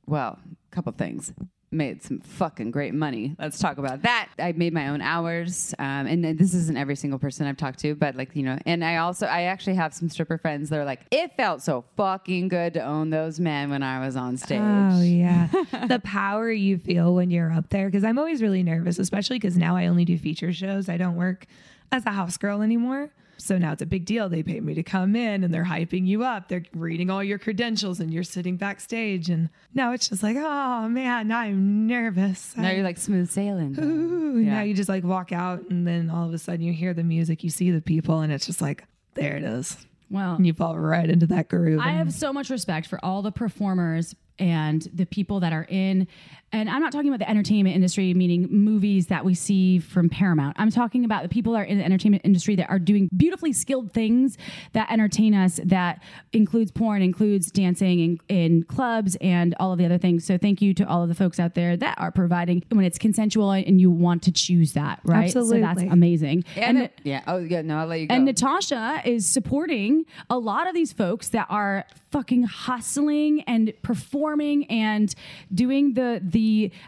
[0.06, 0.38] well,
[0.70, 1.32] a couple things.
[1.76, 3.36] Made some fucking great money.
[3.38, 4.30] Let's talk about that.
[4.38, 7.94] I made my own hours, um, and this isn't every single person I've talked to,
[7.94, 10.84] but like you know, and I also I actually have some stripper friends that are
[10.86, 14.60] like, it felt so fucking good to own those men when I was on stage.
[14.62, 15.48] Oh yeah,
[15.88, 17.86] the power you feel when you're up there.
[17.86, 20.88] Because I'm always really nervous, especially because now I only do feature shows.
[20.88, 21.46] I don't work
[21.92, 23.10] as a house girl anymore.
[23.38, 24.28] So now it's a big deal.
[24.28, 26.48] They pay me to come in and they're hyping you up.
[26.48, 29.28] They're reading all your credentials and you're sitting backstage.
[29.28, 32.56] And now it's just like, oh man, now I'm nervous.
[32.56, 33.76] Now I- you're like smooth sailing.
[33.78, 34.54] Ooh, Yeah.
[34.54, 37.04] Now you just like walk out and then all of a sudden you hear the
[37.04, 39.76] music, you see the people, and it's just like, there it is.
[40.10, 41.80] Well, And you fall right into that groove.
[41.80, 46.06] I have so much respect for all the performers and the people that are in
[46.52, 50.56] and I'm not talking about the entertainment industry meaning movies that we see from Paramount.
[50.58, 53.52] I'm talking about the people that are in the entertainment industry that are doing beautifully
[53.52, 54.38] skilled things
[54.72, 59.84] that entertain us that includes porn, includes dancing in, in clubs and all of the
[59.84, 60.24] other things.
[60.24, 62.98] So thank you to all of the folks out there that are providing when it's
[62.98, 65.30] consensual and you want to choose that, right?
[65.30, 66.44] So that's amazing.
[66.54, 67.22] And, And it- yeah.
[67.26, 67.62] Oh yeah.
[67.62, 68.14] No, I'll let you go.
[68.14, 74.64] and Natasha is supporting a lot of these folks that are fucking hustling and performing
[74.70, 75.14] and
[75.52, 76.35] doing the the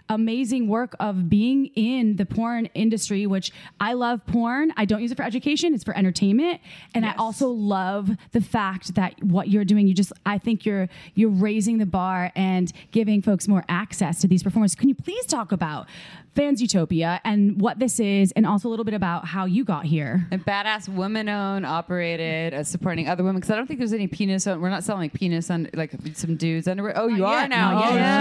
[0.08, 4.72] amazing work of being in the porn industry, which I love porn.
[4.76, 6.60] I don't use it for education, it's for entertainment.
[6.94, 10.88] And I also love the fact that what you're doing, you just I think you're
[11.14, 14.74] you're raising the bar and giving folks more access to these performers.
[14.74, 15.86] Can you please talk about
[16.34, 19.86] Fans Utopia and what this is and also a little bit about how you got
[19.86, 20.26] here?
[20.30, 23.36] A badass woman owned, operated, uh, supporting other women.
[23.40, 24.46] Because I don't think there's any penis.
[24.46, 26.92] On, we're not selling like penis on like some dudes underwear.
[26.96, 27.50] Oh, you Not are yet.
[27.50, 27.70] now.
[27.72, 28.18] Not Oh, yet.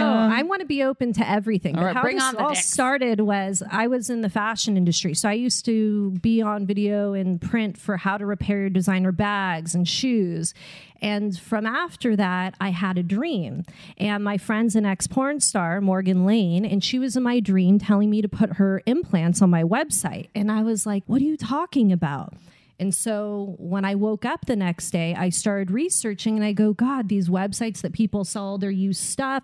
[0.00, 1.76] No, I want to be open to everything.
[1.76, 2.68] All But right, how bring this on the all dicks.
[2.68, 7.12] started was I was in the fashion industry, so I used to be on video
[7.14, 10.54] and print for how to repair your designer bags and shoes.
[11.00, 13.62] And from after that, I had a dream.
[13.98, 17.78] And my friend's an ex porn star, Morgan Lane, and she was in my dream
[17.78, 20.28] telling me to put her implants on my website.
[20.34, 22.34] And I was like, What are you talking about?
[22.80, 26.72] And so when I woke up the next day, I started researching and I go,
[26.72, 29.42] God, these websites that people sell their used stuff,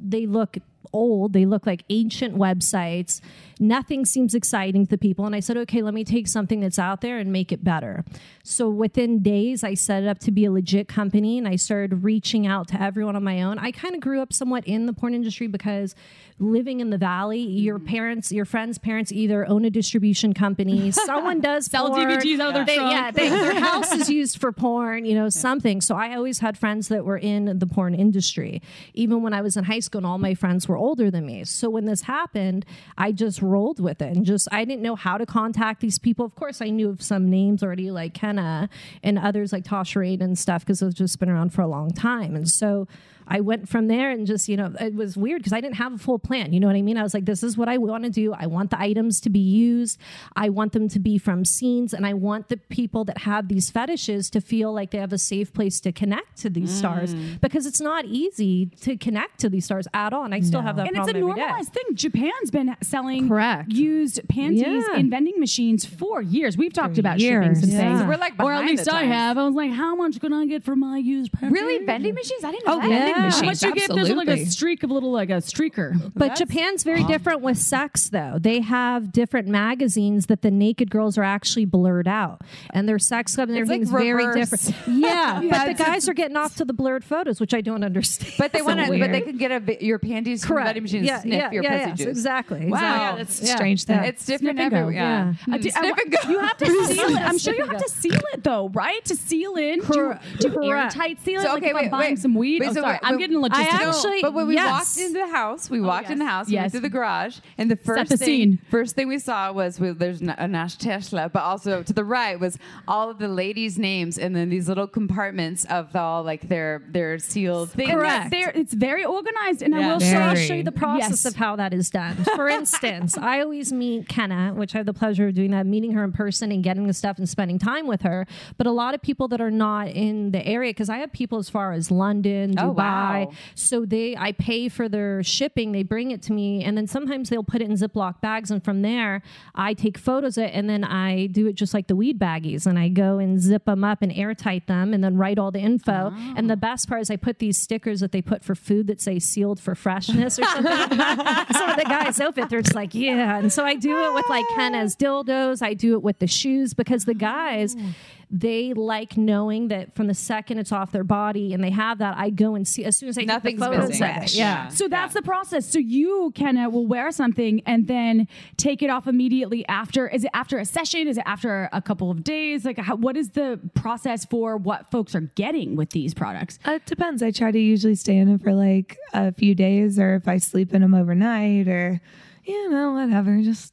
[0.00, 0.58] they look
[0.92, 1.32] old.
[1.32, 3.20] They look like ancient websites.
[3.60, 5.26] Nothing seems exciting to people.
[5.26, 8.04] And I said, okay, let me take something that's out there and make it better.
[8.42, 12.04] So within days, I set it up to be a legit company and I started
[12.04, 13.58] reaching out to everyone on my own.
[13.58, 15.94] I kind of grew up somewhat in the porn industry because
[16.38, 17.86] living in the valley, your mm-hmm.
[17.86, 22.08] parents, your friends' parents either own a distribution company, someone does Sell porn.
[22.08, 22.92] DVDs out of their They- trunk.
[22.92, 25.80] Yeah, they, their house is used for porn, you know, something.
[25.80, 28.62] So I always had friends that were in the porn industry.
[28.94, 31.44] Even when I was in high school and all my friends were older than me.
[31.44, 32.64] So when this happened,
[32.96, 36.24] I just rolled with it and just I didn't know how to contact these people.
[36.24, 38.68] Of course, I knew of some names already like Kenna
[39.02, 41.90] and others like Tasha Reign and stuff because they've just been around for a long
[41.90, 42.34] time.
[42.34, 42.86] And so
[43.30, 45.92] I went from there and just, you know, it was weird because I didn't have
[45.92, 46.52] a full plan.
[46.52, 46.96] You know what I mean?
[46.96, 48.32] I was like, this is what I want to do.
[48.32, 49.98] I want the items to be used.
[50.34, 51.92] I want them to be from scenes.
[51.92, 55.18] And I want the people that have these fetishes to feel like they have a
[55.18, 57.40] safe place to connect to these stars mm.
[57.40, 60.24] because it's not easy to connect to these stars at all.
[60.24, 61.46] And I still have that and it's a problem every day.
[61.46, 61.84] normalized thing.
[61.94, 63.70] Japan's been selling Correct.
[63.70, 64.96] used panties Yeah.
[64.96, 66.56] in vending machines for years.
[66.56, 67.44] We've talked about years.
[67.44, 67.78] shippings and Yeah.
[67.78, 68.00] things.
[68.00, 69.36] So we're, like, or at least I have.
[69.38, 71.52] I was like, how much can I get for my used panties?
[71.52, 72.44] Really, vending machines?
[72.44, 72.88] I didn't know Oh, that.
[72.88, 73.26] vending Yeah.
[73.26, 73.62] machines.
[73.62, 76.12] How you get if there's like a streak of little like a streaker.
[76.14, 78.36] But Japan's very different with sex, though.
[78.40, 83.34] They have different magazines that the naked girls are actually blurred out, and their sex
[83.34, 84.74] club and It's like everything's very different.
[84.86, 87.84] Yeah, Yeah, but the guys are getting off to the blurred photos, which I don't
[87.84, 88.34] understand.
[88.38, 88.98] But they So want to.
[88.98, 90.66] But they can get a your panties from the correct.
[90.68, 91.04] vending machine.
[91.04, 92.06] yeah, sniff yeah, your yeah, pussy yes, juice.
[92.08, 92.58] exactly.
[92.66, 92.76] Wow.
[92.78, 92.98] exactly.
[92.98, 93.56] Yeah, that's Yeah.
[93.56, 94.04] strange thing.
[94.04, 94.92] It's different Sniff and everywhere.
[94.94, 95.34] Yeah.
[95.46, 95.58] Yeah.
[95.58, 96.18] do, sniff and go.
[96.30, 97.20] You have to seal it.
[97.22, 99.04] I'm sure you have to seal it though, right?
[99.06, 99.80] To seal in.
[99.80, 100.96] Do you, Cor- do you correct.
[100.96, 101.44] airtight seal it?
[101.44, 102.18] So, like okay, if I'm buying wait.
[102.18, 102.60] some weed.
[102.60, 103.20] Wait, oh, so sorry, wait, I'm wait.
[103.20, 103.80] getting logistical.
[103.80, 104.70] I actually- But when we yes.
[104.70, 107.38] walked into the house, we walked in the house, we oh, went through the garage,
[107.56, 108.58] and the first the thing, scene.
[108.70, 112.04] first thing we saw was we, there's n- a Nash Tesla, but also to the
[112.04, 116.48] right was all of the ladies' names, and then these little compartments of all like
[116.48, 117.90] their their sealed things.
[117.90, 118.30] Correct.
[118.30, 121.24] They're, it's very organized, and I will So say, I'll show you the process Yes.
[121.26, 122.16] of how that is done.
[122.36, 125.92] For instance, I always meet Kenna, which I have the pleasure of doing that, meeting
[125.92, 128.26] her in person and getting the stuff and spending time with her.
[128.56, 131.38] But a lot of people that are not in the area, because I have people
[131.38, 132.76] as far as London, Oh, Dubai.
[132.98, 133.32] Wow.
[133.54, 135.72] So they, I pay for their shipping.
[135.72, 138.62] They bring it to me, and then sometimes they'll put it in Ziploc bags, and
[138.62, 139.22] from there,
[139.54, 142.66] I take photos of it, and then I do it just like the weed baggies,
[142.66, 145.60] and I go and zip them up and airtight them, and then write all the
[145.60, 146.12] info.
[146.36, 149.00] And the best part is I put these stickers that they put for food that
[149.00, 150.64] say sealed for freshness or something.
[150.68, 153.38] so the guys open it, they're just like, yeah.
[153.38, 155.62] And so I do it with like Kenna's dildos.
[155.62, 157.94] I do it with the shoes because the guys, oh.
[158.30, 162.16] They like knowing that from the second it's off their body and they have that,
[162.18, 164.40] I go and see as soon as I Nothing's take the photos missing.
[164.40, 164.68] Yeah.
[164.68, 165.70] So that's the process.
[165.70, 170.08] So you, Kenna, will wear something and then take it off immediately after.
[170.08, 171.08] Is it after a session?
[171.08, 172.64] Is it after a couple of days?
[172.64, 176.58] Like, how, what is the process for what folks are getting with these products?
[176.66, 177.22] Uh, It depends.
[177.22, 180.36] I try to usually stay in it for like a few days, or if I
[180.36, 182.00] sleep in them overnight, or
[182.44, 183.40] you know, whatever.
[183.42, 183.72] Just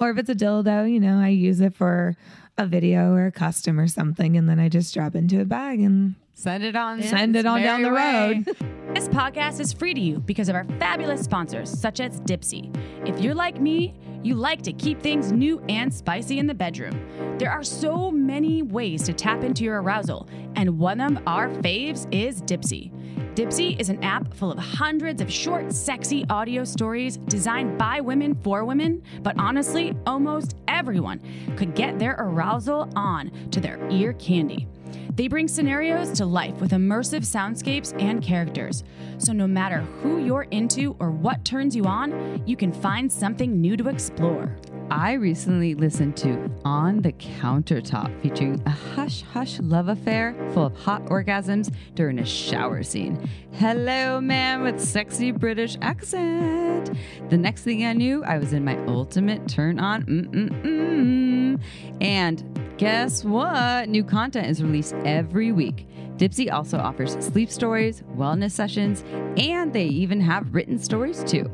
[0.00, 2.16] or if it's a dildo, you know, I use it for
[2.56, 5.80] a video or a custom or something, and then I just drop into a bag
[5.80, 7.00] and Send it on.
[7.00, 8.44] Send it on down the road.
[8.92, 12.74] This podcast is free to you because of our fabulous sponsors, such as Dipsea.
[13.08, 17.36] If you're like me, you like to keep things new and spicy in the bedroom.
[17.38, 22.12] There are so many ways to tap into your arousal, and one of our faves
[22.12, 22.90] is Dipsea.
[23.34, 28.34] Dipsea is an app full of hundreds of short, sexy audio stories designed by women
[28.42, 31.20] for women, but honestly, almost everyone
[31.56, 34.66] could get their arousal on to their ear candy.
[35.14, 38.84] They bring scenarios to life with immersive soundscapes and characters.
[39.18, 43.60] So, no matter who you're into or what turns you on, you can find something
[43.60, 44.56] new to explore.
[44.96, 50.76] I recently listened to On the Countertop featuring a hush hush love affair full of
[50.76, 53.28] hot orgasms during a shower scene.
[53.54, 56.96] Hello, man with sexy British accent.
[57.28, 60.04] The next thing I knew, I was in my ultimate turn on.
[60.04, 61.60] Mm-mm-mm.
[62.00, 63.88] And guess what?
[63.88, 65.88] New content is released every week.
[66.18, 69.02] Dipsea also offers sleep stories, wellness sessions,
[69.36, 71.50] and they even have written stories too.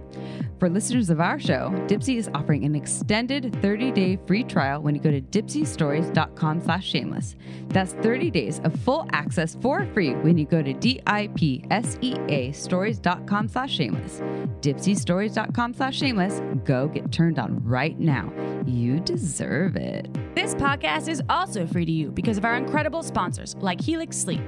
[0.61, 5.01] For listeners of our show, Dipsea is offering an extended 30-day free trial when you
[5.01, 7.35] go to dipseastories.com slash shameless.
[7.69, 13.75] That's 30 days of full access for free when you go to D-I-P-S-E-A stories.com slash
[13.75, 14.21] shameless.
[14.61, 16.43] Dipseastories.com slash shameless.
[16.65, 18.31] Go get turned on right now.
[18.67, 20.09] You deserve it.
[20.35, 24.43] This podcast is also free to you because of our incredible sponsors like Helix Sleep.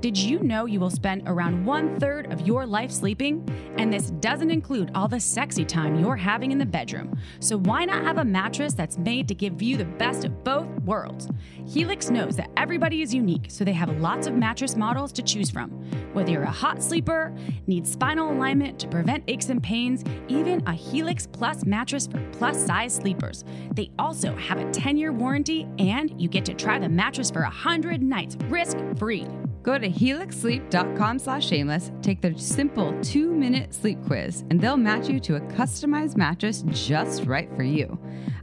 [0.00, 3.48] Did you know you will spend around one third of your life sleeping?
[3.78, 7.18] And this doesn't include all the sexy time you're having in the bedroom.
[7.40, 10.68] So why not have a mattress that's made to give you the best of both
[10.82, 11.28] worlds?
[11.66, 15.50] Helix knows that everybody is unique, so they have lots of mattress models to choose
[15.50, 15.70] from.
[16.12, 17.34] Whether you're a hot sleeper,
[17.66, 22.66] need spinal alignment to prevent aches and pains, even a Helix Plus mattress for plus
[22.66, 23.44] size sleepers.
[23.74, 27.42] They also have a 10 year warranty, and you get to try the mattress for
[27.42, 29.26] 100 nights risk free.
[29.62, 35.08] Go to helixsleep.com slash shameless, take their simple two minute sleep quiz, and they'll match
[35.08, 37.98] you to a customized mattress just right for you.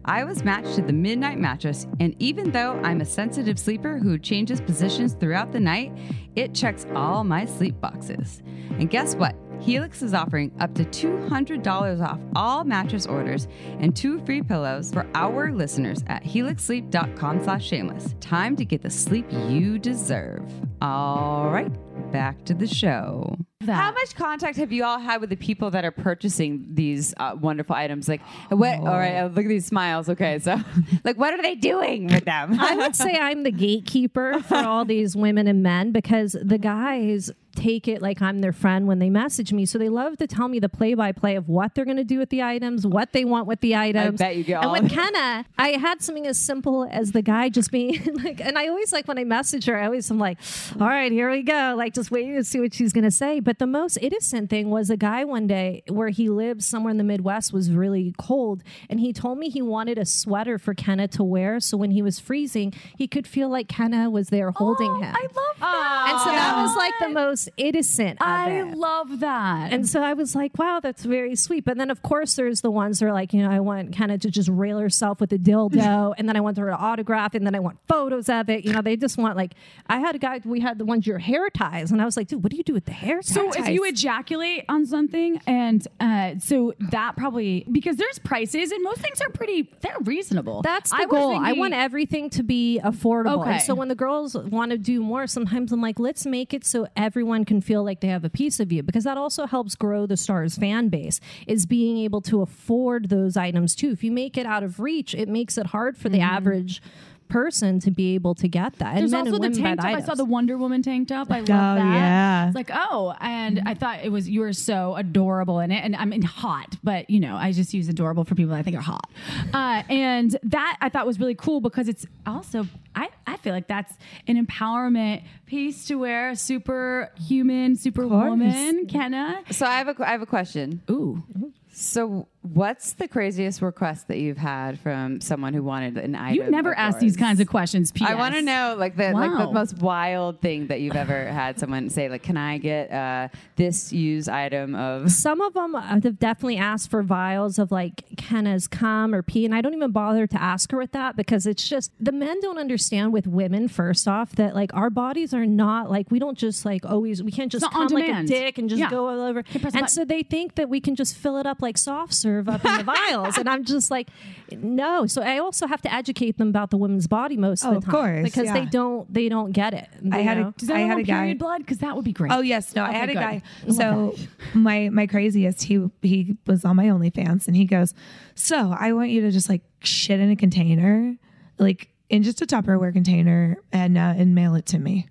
[0.06, 4.18] I was matched to the Midnight Mattress, and even though I'm a sensitive sleeper who
[4.18, 5.92] changes positions throughout the night,
[6.36, 8.42] it checks all my sleep boxes.
[8.72, 9.36] And guess what?
[9.60, 13.48] Helix is offering up to $200 off all mattress orders
[13.80, 18.16] and two free pillows for our listeners at helixsleep.com slash shameless.
[18.22, 20.50] Time to get the sleep you deserve.
[20.82, 21.72] All right,
[22.12, 23.36] back to the show.
[23.68, 27.36] How much contact have you all had with the people that are purchasing these uh,
[27.40, 28.08] wonderful items?
[28.08, 28.80] Like, what?
[28.80, 30.08] All right, uh, look at these smiles.
[30.08, 30.58] Okay, so,
[31.04, 32.58] like, what are they doing with them?
[32.58, 37.32] I would say I'm the gatekeeper for all these women and men because the guys
[37.60, 39.66] take it like I'm their friend when they message me.
[39.66, 42.04] So they love to tell me the play by play of what they're going to
[42.04, 44.20] do with the items, what they want with the items.
[44.20, 44.92] bet you get And with.
[44.92, 48.94] Kenna, I had something as simple as the guy just being like, and I always
[48.94, 50.40] like when I message her, I always am like,
[50.80, 51.76] all right, here we go.
[51.78, 53.40] Like just waiting to see what she's going to say.
[53.40, 56.98] But the most innocent thing was a guy one day where he lives somewhere in
[56.98, 58.64] the Midwest was really cold.
[58.90, 61.60] And he told me he wanted a sweater for Kenna to wear.
[61.60, 65.16] So when he was freezing, he could feel like Kenna was there holding oh, him.
[65.16, 66.08] I love that.
[66.10, 68.78] And so that was like the most innocent of I it.
[68.78, 69.72] love that.
[69.72, 71.66] And so I was like, wow, that's very sweet.
[71.66, 74.12] But then, of course, there's the ones that are like, you know, I want kind
[74.12, 77.34] of to just rail herself with a dildo, and then I want her to autograph,
[77.36, 78.66] and then I want photos of it.
[78.66, 79.54] You know, they just want like,
[79.88, 82.28] I had a guy, we had the ones your hair ties, and I was like,
[82.28, 83.34] dude, what do you do with the hair ties?
[83.34, 88.84] So if you ejaculate on something, and uh, so that probably because there's prices, and
[88.84, 90.62] most things are pretty they're reasonable.
[90.62, 91.40] That's the I was goal.
[91.40, 93.42] I want everything to be affordable.
[93.42, 93.54] Okay.
[93.54, 96.66] And so when the girls want to do more, sometimes I'm like, let's make it
[96.66, 99.76] so everyone can feel like they have a piece of you because that also helps
[99.76, 103.92] grow the stars fan base is being able to afford those items too.
[103.92, 106.36] If you make it out of reach, it makes it hard for the mm-hmm.
[106.36, 106.82] average
[107.30, 108.96] person to be able to get that.
[108.96, 110.02] There's men also the tank buy top.
[110.02, 111.32] I saw the Wonder Woman tank top.
[111.32, 111.78] I love Oh, that.
[111.94, 112.48] yeah.
[112.48, 115.84] It's like, oh, and I thought it was you were so adorable in it.
[115.84, 118.76] And I mean hot, but you know, I just use adorable for people I think
[118.76, 119.10] are hot.
[119.54, 122.66] Uh, and that I thought was really cool because it's also
[122.96, 123.94] I, I feel like that's
[124.28, 126.32] an empowerment piece to wear.
[126.32, 129.42] A superhuman, superwoman, Kenna.
[129.52, 130.82] so I have a, I have a question.
[130.90, 131.24] Ooh.
[131.72, 136.46] So, what's the craziest request that you've had from someone who wanted an item?
[136.46, 137.92] You never ask these kinds of questions.
[138.02, 141.60] I want to know like the like the most wild thing that you've ever had
[141.60, 143.28] someone say like, "Can I get uh,
[143.58, 148.68] this used item of?" Some of them have definitely asked for vials of like Kenna's
[148.68, 151.68] cum or pee, and I don't even bother to ask her with that because it's
[151.68, 153.68] just the men don't understand with women.
[153.68, 157.32] First off, that like our bodies are not like we don't just like always we
[157.34, 158.90] can't just come like a dick and just Yeah.
[158.90, 159.44] go all over.
[159.44, 159.94] Can press a And button.
[159.94, 162.78] so they think that we can just fill it up like soft serve up in
[162.78, 164.10] the vials, and I'm just like,
[164.52, 165.06] no.
[165.08, 167.86] So I also have to educate them about the women's body most Oh, of of
[167.86, 169.88] the time course, because they don't they don't get it.
[170.12, 171.60] I you had a- Does I had want a guy- period blood?
[171.60, 172.32] Because that would be great.
[172.32, 173.42] Oh yes, no, I Okay, had a guy.
[173.72, 174.16] So
[174.54, 177.94] my my craziest, he he was on my OnlyFans, and he goes,
[178.36, 181.16] "So I want you to just like shit in a container,
[181.58, 185.08] like in just a Tupperware container, and uh, and mail it to me."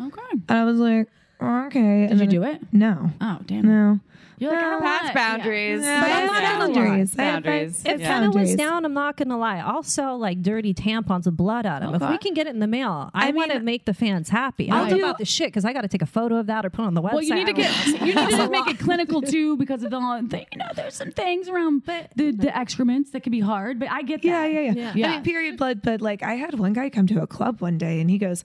[0.00, 0.20] Okay.
[0.48, 1.08] And I was like,
[1.40, 2.60] oh, "Okay." Did you do it?
[2.72, 3.66] No, Oh, damn.
[3.66, 4.00] no.
[4.40, 5.82] You're like, I don't Past want- boundaries.
[5.82, 6.00] Yeah.
[6.00, 6.58] But I'm not Yeah.
[6.58, 7.18] Boundaries.
[7.18, 7.82] I- I- Boundaries.
[7.84, 8.06] If Yeah.
[8.08, 8.56] Kenna was Boundaries.
[8.56, 9.58] down, I'm not gonna lie.
[9.58, 11.90] I'll sell like dirty tampons with blood on them.
[11.90, 12.12] Oh, if Okay.
[12.12, 14.70] we can get it in the mail, I, I want to make the fans happy.
[14.70, 16.46] I I'll don't do- about the shit because I got to take a photo of
[16.46, 17.12] that or put it on the website.
[17.12, 19.90] Well, you need to get you need to just make it clinical too because of
[19.90, 20.46] the thing.
[20.52, 21.82] You know, there's some things around
[22.16, 24.28] the the excrements that can be hard, but I get that.
[24.28, 25.08] Yeah, yeah, yeah, Yeah.
[25.08, 25.80] I mean, period blood.
[25.82, 28.44] But like, I had one guy come to a club one day, and he goes,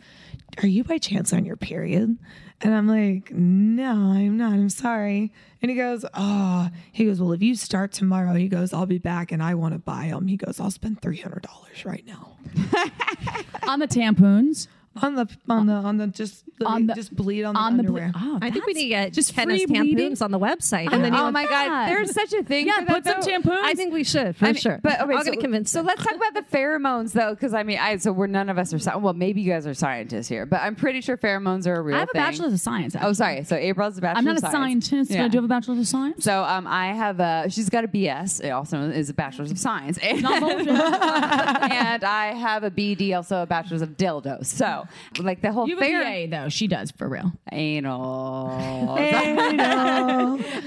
[0.62, 2.18] "Are you by chance on your period?"
[2.64, 4.54] And I'm like, "No, I'm not.
[4.54, 8.74] I'm sorry." And he goes, "Oh," he goes, "Well, if you start tomorrow," he goes,
[8.74, 11.44] "I'll be back, and I want to buy them." He goes, "I'll spend three hundred
[11.44, 12.38] dollars right now
[13.68, 14.68] On the tampons.
[15.02, 17.84] On the on the on the just on the just bleed on the on the
[17.84, 18.12] ble- underwear.
[18.16, 20.12] oh, I think we need to get just Kenna's free bleeding.
[20.12, 20.92] tampons on the website.
[20.92, 21.88] And then oh you my like god, that.
[21.90, 22.68] there's such a thing.
[22.68, 23.50] Yeah, for that, put some though.
[23.52, 23.64] tampons.
[23.64, 24.80] I think we should for I mean, sure.
[24.84, 25.72] But okay, I'm so, gonna convince.
[25.72, 25.88] So them.
[25.88, 28.72] let's talk about the pheromones though, because I mean, I so we're none of us
[28.74, 31.74] are sci- well, maybe you guys are scientists here, but I'm pretty sure pheromones are
[31.76, 32.22] a real I have a thing.
[32.22, 32.96] bachelor's of science.
[33.02, 33.44] Oh, sorry.
[33.46, 34.20] So April's a bachelor.
[34.20, 34.54] I'm not a science.
[34.88, 35.26] scientist, but Yeah.
[35.26, 36.24] I do have a bachelor's of science.
[36.24, 37.50] So um, I have a.
[37.50, 38.44] She's got a BS.
[38.44, 39.98] It also is a bachelor's of science.
[40.04, 40.68] And, Not bullshit.
[40.68, 44.46] and I have a BD, also a bachelor's of dildos.
[44.46, 44.83] So
[45.20, 46.50] like the whole You have a pher- though.
[46.50, 47.32] She does for real.
[47.52, 48.50] anal.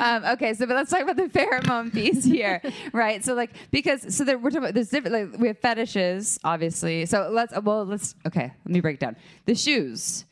[0.00, 2.60] um, okay, so but let's talk about the pheromone piece here,
[2.92, 3.24] right?
[3.24, 7.06] So like because so there, we're talking about there's different like we have fetishes, obviously.
[7.06, 10.24] So let's well let's okay let me break it down the shoes.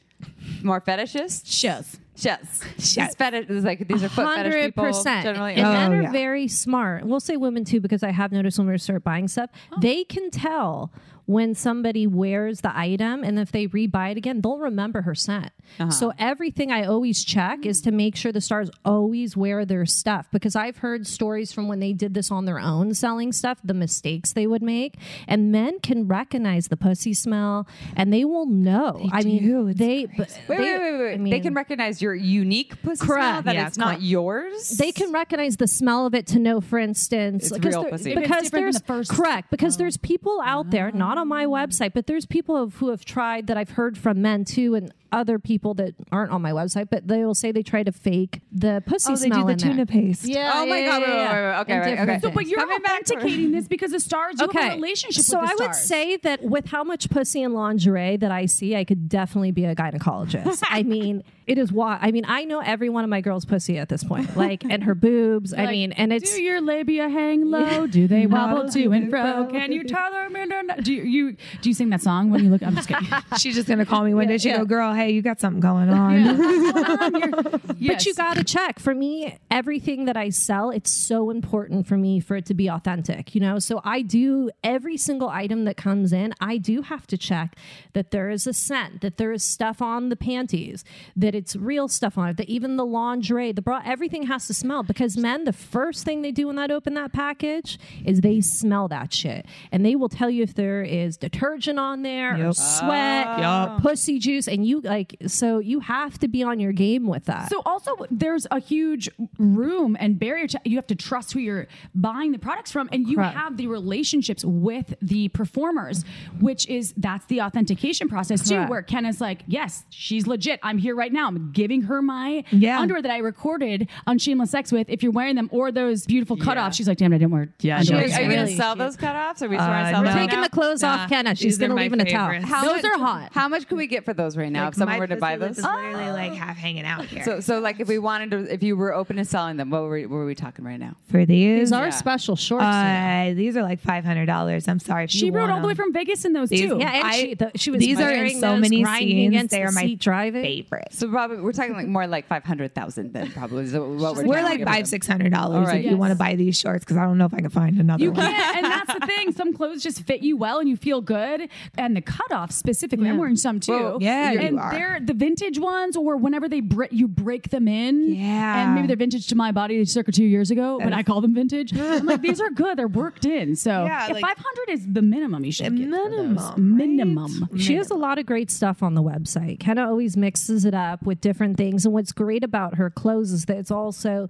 [0.62, 1.98] More fetishes, Shows.
[2.16, 5.24] Yes, These fetish is like these are foot fetish Hundred people percent.
[5.24, 5.54] generally.
[5.54, 6.12] And men Oh, are yeah.
[6.12, 7.04] very smart.
[7.04, 10.30] We'll say women too, because I have noticed when we start buying stuff, they can
[10.30, 10.92] tell
[11.26, 15.50] when somebody wears the item, and if they rebuy it again, they'll remember her scent.
[15.80, 15.90] Uh-huh.
[15.90, 20.28] So everything I always check is to make sure the stars always wear their stuff,
[20.32, 23.72] because I've heard stories from when they did this on their own selling stuff, the
[23.74, 24.96] mistakes they would make,
[25.26, 27.66] and men can recognize the pussy smell,
[27.96, 29.08] and they will know.
[29.12, 29.28] I do.
[29.28, 30.06] mean, It's they.
[30.06, 31.26] Wait, they, wait, wait, wait, wait.
[31.28, 34.70] I they can recognize your unique pussy smell that Yeah, it's not yours.
[34.70, 37.90] they can recognize the smell of it to know, for instance, It's because real there-
[37.92, 38.12] pussy.
[38.12, 41.46] If it's because there's the first- correct because there's people out there, not on my
[41.46, 45.38] website, but there's people who have tried that I've heard from men too, and other
[45.38, 48.82] people that aren't on my website, but they will say they try to fake the
[48.84, 49.70] pussy Oh, they smell do the in there.
[49.70, 50.24] tuna paste.
[50.24, 50.50] Yeah.
[50.56, 52.20] Oh my yeah, God, yeah, wait, wait, wait, wait, okay, And right, okay.
[52.20, 54.40] So, but you're Coming back authenticating this because the stars.
[54.40, 55.86] You have a relationship so with the I would stars.
[55.86, 59.64] say that with how much pussy and lingerie that I see, I could definitely be
[59.66, 60.62] a gynecologist.
[60.68, 61.96] I mean, it is why.
[62.00, 64.82] I mean, I know every one of my girls' pussy at this point, like and
[64.82, 65.54] her boobs.
[65.54, 67.86] I Like, mean, and it's do your labia hang low?
[67.86, 69.46] Do they wobble to and fro?
[69.46, 70.34] Can you tell them?
[70.34, 72.62] in Do you, you do you sing that song when you look?
[72.62, 73.08] I'm just kidding.
[73.38, 74.38] She's just gonna call me one day.
[74.38, 74.58] She yeah.
[74.58, 77.60] go, "Girl, hey, you got something going on."
[77.94, 78.78] But you got to check.
[78.78, 82.68] For me, everything that I sell, it's so important for me for it to be
[82.68, 83.58] authentic, you know?
[83.58, 87.56] So I do every single item that comes in, I do have to check
[87.92, 90.84] that there is a scent, that there is stuff on the panties,
[91.16, 94.54] that it's real stuff on it, that even the lingerie, the bra, everything has to
[94.54, 98.40] smell because men, the first thing they do when they open that package is they
[98.40, 99.46] smell that shit.
[99.70, 102.54] And they will tell you if there is detergent on there or Yep.
[102.54, 103.82] sweat, Yup.
[103.82, 104.46] pussy juice.
[104.48, 107.48] And you like, so you have to be on your game with that.
[107.50, 111.66] So also, there's a huge room and barrier to you have to trust who you're
[111.94, 113.36] buying the products from, and you Correct.
[113.36, 116.04] have the relationships with the performers,
[116.40, 118.62] which is that's the authentication process too.
[118.64, 120.60] Where Ken is like, yes, she's legit.
[120.62, 121.28] I'm here right now.
[121.28, 122.80] I'm giving her my Yeah.
[122.80, 124.88] underwear that I recorded on Shameless Sex with.
[124.88, 127.48] If you're wearing them or those beautiful cutoffs, she's like, damn, I didn't wear.
[127.60, 128.02] Yeah, underwear.
[128.04, 129.42] are you going to really sell those cutoffs?
[129.42, 130.08] Are we trying to Uh, sell no.
[130.10, 130.18] them?
[130.28, 131.34] taking the clothes off Kenna.
[131.34, 132.28] She's these gonna leave in a towel.
[132.30, 132.48] favorites.
[132.50, 133.28] How Those much- are hot.
[133.32, 134.68] How much can we get for those right now?
[134.68, 137.24] if someone were to buy those, literally like half hanging out here.
[137.24, 139.82] so so like if we wanted to, if you were open to selling them, what
[139.82, 140.94] were we, what were we talking right now?
[141.10, 141.90] for these, These are Yeah.
[141.90, 142.64] special shorts.
[142.64, 144.68] uh, these are like five hundred dollars.
[144.68, 145.04] I'm sorry.
[145.04, 145.84] If She you rode want all the way them.
[145.86, 146.78] from Vegas in those These- too.
[146.78, 149.08] yeah, and I- she, the, she was these are in wearing so those, many grinding
[149.08, 149.28] scenes.
[149.34, 150.42] against They the are my seat driving.
[150.42, 150.88] favorite.
[150.90, 153.64] So probably we're talking like more like five hundred thousand then probably.
[153.64, 154.74] Is what we're, We're talking like about.
[154.74, 155.78] five six hundred dollars All right.
[155.78, 155.98] if you Yes.
[155.98, 158.12] want to buy these shorts because I don't know if I can find another You
[158.12, 158.20] one.
[158.26, 159.32] can't, and that's the thing.
[159.32, 161.48] Some clothes just fit you well, and you feel good.
[161.76, 163.72] And the cutoffs specifically, I'm wearing some too.
[163.72, 164.70] Well, yeah, you and are.
[164.70, 168.14] they're the vintage ones, or whenever they bre- you break them in.
[168.14, 168.64] Yeah.
[168.64, 171.34] and maybe they're vintage to my body, circa two years ago, but I call them
[171.34, 171.72] vintage.
[171.78, 172.78] I'm like, these are good.
[172.78, 173.56] They're worked in.
[173.56, 176.56] So Yeah, if like- 500 is the minimum, you should get for those.
[176.56, 176.58] minimum, right?
[176.58, 177.58] Minimum.
[177.58, 179.60] She has a lot of great stuff on the website.
[179.60, 181.84] Kenna always mixes it up with different things.
[181.84, 184.28] And what's great about her clothes is that it's also,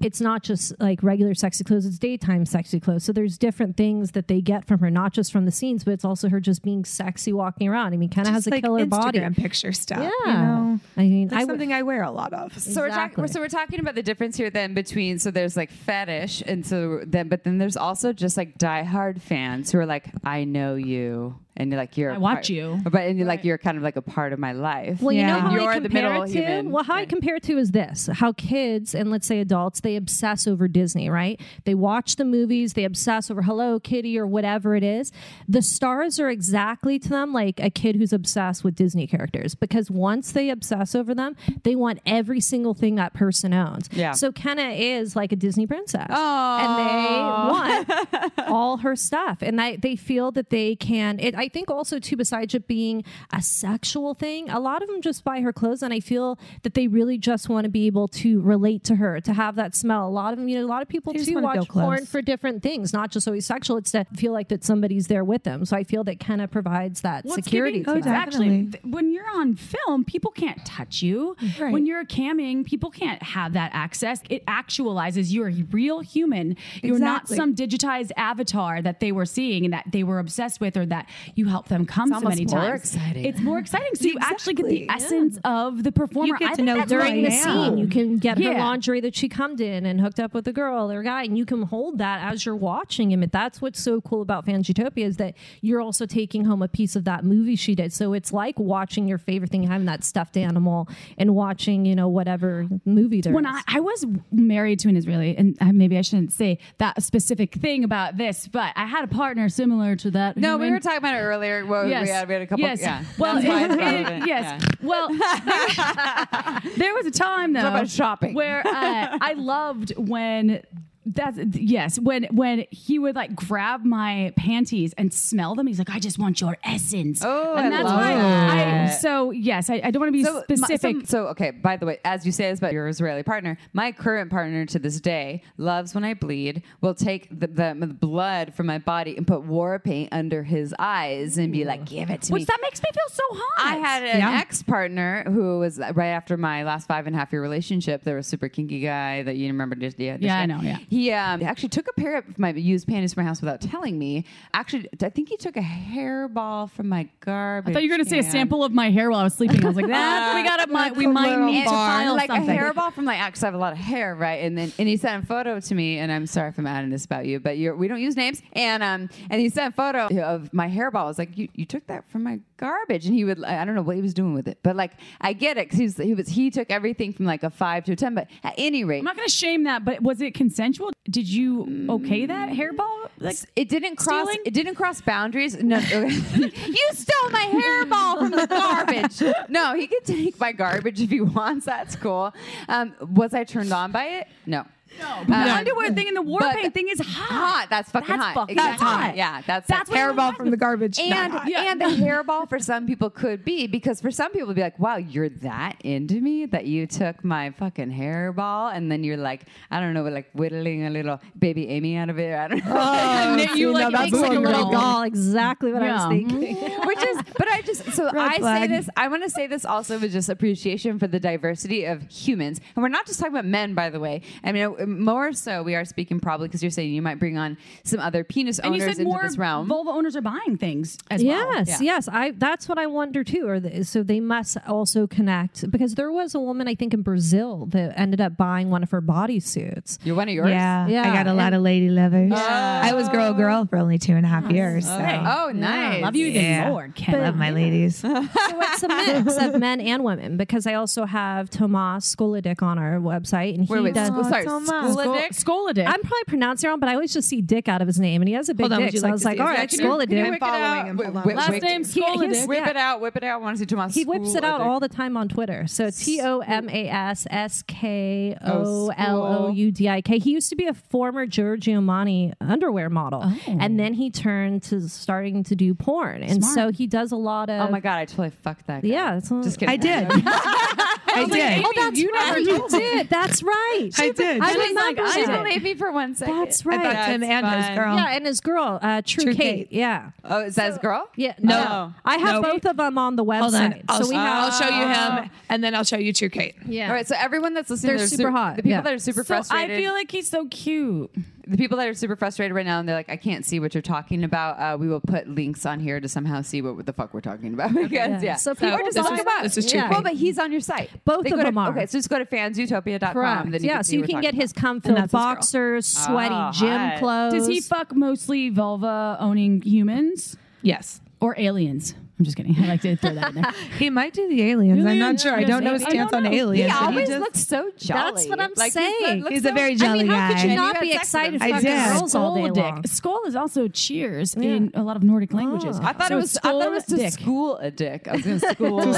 [0.00, 3.04] it's not just like regular sexy clothes, it's daytime sexy clothes.
[3.04, 5.92] So there's different things that they get from her, not just from the scenes, but
[5.92, 7.94] it's also her just being sexy walking around.
[7.94, 9.34] I mean, kind of has a like killer Instagram body.
[9.34, 10.00] picture stuff.
[10.00, 10.10] Yeah.
[10.26, 10.80] you know?
[10.96, 12.58] I mean, That's I would- something I wear a lot of.
[12.58, 13.26] So we're talking.
[13.28, 17.00] So we're talking about the difference here then between so there's like fetish and so
[17.06, 21.38] then but then there's also just like diehard fans who are like I know you
[21.56, 22.80] and you're like you're I watch part- you.
[22.84, 25.00] but and you're like you're kind of like a part of my life.
[25.00, 25.34] Well, you Yeah.
[25.34, 26.32] know how you're I the compare middle it to?
[26.32, 26.70] human.
[26.70, 29.96] Well, how I compare it to is this: how kids and let's say adults they
[29.96, 31.40] obsess over Disney, right?
[31.64, 35.12] They watch the movies, they obsess over Hello Kitty or whatever it is.
[35.48, 39.90] The stars are exactly to them like a kid who's obsessed with Disney characters because
[39.90, 43.88] once they obsess over them, they want every single thing that person owns.
[43.92, 44.12] Yeah.
[44.12, 46.58] So Kenna is like a Disney princess, Aw.
[46.62, 51.18] and they want all her stuff, and they they feel that they can.
[51.20, 54.88] It, I I think also too, besides it being a sexual thing, a lot of
[54.88, 57.86] them just buy her clothes, and I feel that they really just want to be
[57.86, 60.08] able to relate to her, to have that smell.
[60.08, 62.04] A lot of them, you know, a lot of people They too wanna watch porn
[62.04, 63.76] for different things, not just always sexual.
[63.76, 65.64] It's to feel like that somebody's there with them.
[65.64, 67.78] So I feel that kind of provides that Well, security.
[67.78, 68.26] giving- to oh, that.
[68.26, 68.80] Actually, definitely.
[68.80, 71.36] th- when you're on film, people can't touch you.
[71.60, 71.72] Right.
[71.72, 74.20] When you're camming, people can't have that access.
[74.28, 76.56] It actualizes you're a real human.
[76.82, 80.76] You're not some digitized avatar that they were seeing and that they were obsessed with,
[80.76, 82.80] or that you help them come so many more times.
[82.80, 83.24] exciting.
[83.24, 83.94] It's more exciting.
[83.94, 86.26] So you actually get the Exactly, essence of the performer.
[86.34, 88.58] You get I to know during really the scene, you can get her Yeah.
[88.64, 91.36] lingerie that she come in and hooked up with a girl or a guy, and
[91.38, 93.22] you can hold that as you're watching him.
[93.22, 96.96] And that's what's so cool about Fansutopia is that you're also taking home a piece
[96.96, 97.92] of that movie she did.
[97.92, 102.08] So it's like watching your favorite thing, having that stuffed animal, and watching you know
[102.08, 103.52] whatever movie there when is.
[103.68, 107.84] I, I was married to an Israeli, and maybe I shouldn't say that specific thing
[107.84, 110.36] about this, but I had a partner similar to that.
[110.38, 111.66] No, we were talking about it earlier.
[111.66, 112.02] Well, Yes.
[112.04, 112.64] we, had, we had a couple.
[112.64, 112.80] Yes.
[112.80, 113.04] Yeah.
[113.18, 114.62] Well, it- it- yes.
[114.62, 114.68] Yeah.
[114.82, 115.08] Well,
[116.76, 118.34] there was a time though about shopping.
[118.34, 120.62] where uh, I loved when.
[121.06, 121.98] That's yes.
[122.00, 126.18] When when he would like grab my panties and smell them, he's like, "I just
[126.18, 128.84] want your essence." Oh, and I that's love why.
[128.86, 130.96] I, so yes, I, I don't want to be So, my- specific.
[131.02, 131.52] so, so, okay.
[131.52, 134.78] By the way, as you say this about your Israeli partner, my current partner to
[134.80, 136.62] this day loves when I bleed.
[136.80, 140.74] Will take the, the, the blood from my body and put war paint under his
[140.78, 143.22] eyes and be like, "Give it to which me." Which that makes me feel so
[143.30, 143.74] hot.
[143.74, 144.40] I had an Yeah.
[144.40, 148.02] ex partner who was uh, right after my last five and a half year relationship.
[148.02, 149.76] There was a super kinky guy that you remember.
[149.76, 150.78] Just, yeah, Yeah, I know, yeah.
[150.88, 153.98] He um, actually took a pair of my used panties from my house without telling
[153.98, 154.24] me.
[154.54, 157.70] Actually, I think he took a hairball from my garbage.
[157.70, 159.34] I thought you were going to say a sample of my hair while I was
[159.34, 159.64] sleeping.
[159.64, 160.66] I was like, that we got to
[160.96, 162.56] we might need to file like something.
[162.56, 164.42] a hairball from like actually I have a lot of hair, right?
[164.44, 166.90] And then and he sent a photo to me, and I'm sorry if I'm adding
[166.90, 168.42] this about you, but you're we don't use names.
[168.52, 170.96] And um and he sent a photo of my hairball.
[170.96, 173.74] I was like, you, you took that from my garbage, and he would I don't
[173.74, 175.96] know what he was doing with it, but like I get it because he was
[175.96, 178.84] he was he took everything from like a five to a ten, but at any
[178.84, 178.98] rate.
[178.98, 180.85] I'm not going to shame that, but was it consensual?
[181.08, 183.08] Did you okay that hairball?
[183.18, 184.28] Like, it didn't cross.
[184.28, 184.42] stealing?
[184.44, 185.56] It didn't cross boundaries.
[185.62, 189.22] No, you stole my hairball from the garbage.
[189.48, 191.66] No, he could take my garbage if he wants.
[191.66, 192.34] That's cool.
[192.68, 194.28] Um, was I turned on by it?
[194.44, 194.66] No.
[194.98, 197.28] No, uh, but the underwear thing and the war paint thing is hot.
[197.36, 197.66] Hot.
[197.70, 198.34] That's fucking That's hot.
[198.34, 198.86] fucking Exactly.
[198.86, 199.16] hot.
[199.16, 199.92] Yeah, that's That's it.
[199.92, 200.98] what Hairball from the garbage.
[200.98, 201.48] and Not hot.
[201.52, 204.78] and the hairball for some people could be because for some people it'd be like,
[204.78, 209.42] wow, you're that into me that you took my fucking hairball and then you're like,
[209.70, 212.34] I don't know, like whittling a little baby Amy out of it.
[212.34, 212.72] I don't know.
[212.74, 214.72] Oh, You see, like now it that's makes Makes like a little Girl.
[214.72, 215.02] doll.
[215.02, 216.56] Exactly what I was thinking.
[216.86, 218.88] Which is, but I just so Red I say this.
[218.96, 222.82] I want to say this also with just appreciation for the diversity of humans, and
[222.82, 224.22] we're not just talking about men, by the way.
[224.44, 227.56] I mean, more so, we are speaking probably because you're saying you might bring on
[227.84, 229.66] some other penis And you owners said into more this realm.
[229.68, 231.52] vulva owners are buying things as well.
[231.54, 231.78] Yes, Yeah.
[231.82, 232.08] yes.
[232.10, 233.46] I that's what I wonder too.
[233.48, 237.02] Or the, so they must also connect because there was a woman I think in
[237.02, 239.98] Brazil that ended up buying one of her bodysuits.
[240.04, 240.50] you're one of yours.
[240.50, 242.32] Yeah, Yeah, I got a lot and- of lady lovers.
[242.32, 244.86] I was girl girl for only two and a half years.
[244.86, 244.96] So.
[244.96, 246.02] Oh, nice.
[246.02, 246.64] Love you, Yeah.
[246.64, 246.94] then, Lord.
[246.94, 247.20] Ken.
[247.20, 248.04] Love my ladies.
[248.46, 252.78] So it's a mix of men and women because I also have Tomas Skoloudik on
[252.78, 253.94] our website and he Wait, wait.
[253.94, 254.08] does.
[254.08, 254.92] School, sorry, Thomas.
[254.94, 255.32] school dick.
[255.32, 255.86] Skoladick.
[255.86, 258.22] I'm probably pronouncing it wrong, but I always just see Dick out of his name,
[258.22, 258.94] and he has a big Hold on, would dick.
[258.94, 259.68] you So I was to like, see all his right, name?
[259.68, 260.08] Can you- Skoloudik.
[260.08, 260.86] can you Whip whip it it out?
[260.88, 260.96] out.
[260.96, 261.22] Whip- Hold on.
[261.24, 262.48] whip- Last whip- name He- he's- Skoladick.
[262.48, 262.70] Whip Yeah.
[262.70, 263.34] it out, whip it out.
[263.34, 263.94] I want to see Tomas.
[263.94, 265.66] He whips it out all the time on Twitter.
[265.66, 270.00] So T O M A S S K O Oh, L O U D I
[270.02, 270.18] K.
[270.18, 273.38] He used to be a former Giorgio Armani underwear model, Oh.
[273.58, 277.48] and then he turned to starting to do porn, and so he does a lot
[277.50, 277.68] of.
[277.68, 278.82] Oh my god, I totally fucked that.
[278.82, 278.88] Guy.
[278.88, 279.72] Yeah, that's what- just kidding.
[279.72, 280.08] I did.
[281.16, 281.64] I did.
[281.66, 282.42] Oh, that's You never right.
[282.46, 283.08] You did.
[283.08, 283.90] That's right.
[283.98, 284.40] I did.
[284.42, 285.28] I She's remember like, I did.
[285.28, 285.42] that.
[285.42, 286.36] believed me for one second.
[286.38, 286.82] That's I right.
[286.82, 287.96] thought Tim That's and his girl.
[287.96, 289.68] Yeah, and his girl, uh, True, True Kate.
[289.70, 289.72] Kate.
[289.72, 290.10] Yeah.
[290.24, 291.08] Oh, is that his girl?
[291.16, 291.64] Yeah, No.
[291.64, 292.62] no, I have Nope.
[292.62, 293.40] both of them on the website.
[293.40, 293.82] Hold on.
[293.88, 294.52] I'll, so we have.
[294.52, 294.86] I'll show you
[295.22, 296.54] him, and then I'll show you True Kate.
[296.66, 296.88] Yeah.
[296.88, 298.80] All right, so everyone that's listening, They're they're super hot, The people yeah.
[298.82, 301.10] that are super So I feel like he's so cute.
[301.48, 303.72] The people that are super frustrated right now and they're like, I can't see what
[303.74, 304.58] you're talking about.
[304.58, 307.54] Uh, we will put links on here to somehow see what the fuck we're talking
[307.54, 307.72] about.
[307.74, 308.20] because, yeah.
[308.20, 308.34] Yeah.
[308.36, 309.90] So people or just this talk is- about this is True Yeah.
[309.90, 310.90] Well, but he's on your site.
[311.04, 311.70] Both They of go to- them are.
[311.70, 313.12] Okay, so just go to fansutopia.com.
[313.12, 313.50] Correct.
[313.52, 314.60] Then you yeah, can so you can get his about.
[314.60, 315.20] cum And filled that's his girl.
[315.34, 316.98] boxers, sweaty Oh, gym hot.
[316.98, 317.32] clothes.
[317.34, 321.00] Does he fuck mostly vulva owning humans Yes.
[321.20, 321.94] or aliens?
[322.18, 322.56] I'm just kidding.
[322.62, 323.52] I like to throw that in there.
[323.78, 324.86] He might do the aliens.
[324.86, 325.34] I'm not sure.
[325.34, 326.72] I don't know his stance on aliens.
[326.72, 328.12] He but always just- looks so jolly.
[328.12, 328.96] That's what I'm Like, saying.
[329.16, 330.40] He's, looks He's a so- very I jolly mean, how guy.
[330.40, 331.76] could you not you be had sex with excited him.
[331.76, 332.80] fucking I all day Skull long?
[332.82, 332.90] dick.
[332.90, 335.78] Skull is also cheers in a lot of Nordic oh, languages.
[335.80, 336.36] I thought So it was.
[336.38, 337.12] I thought it was to dick.
[337.12, 338.08] school a dick.
[338.08, 338.92] I was going to school a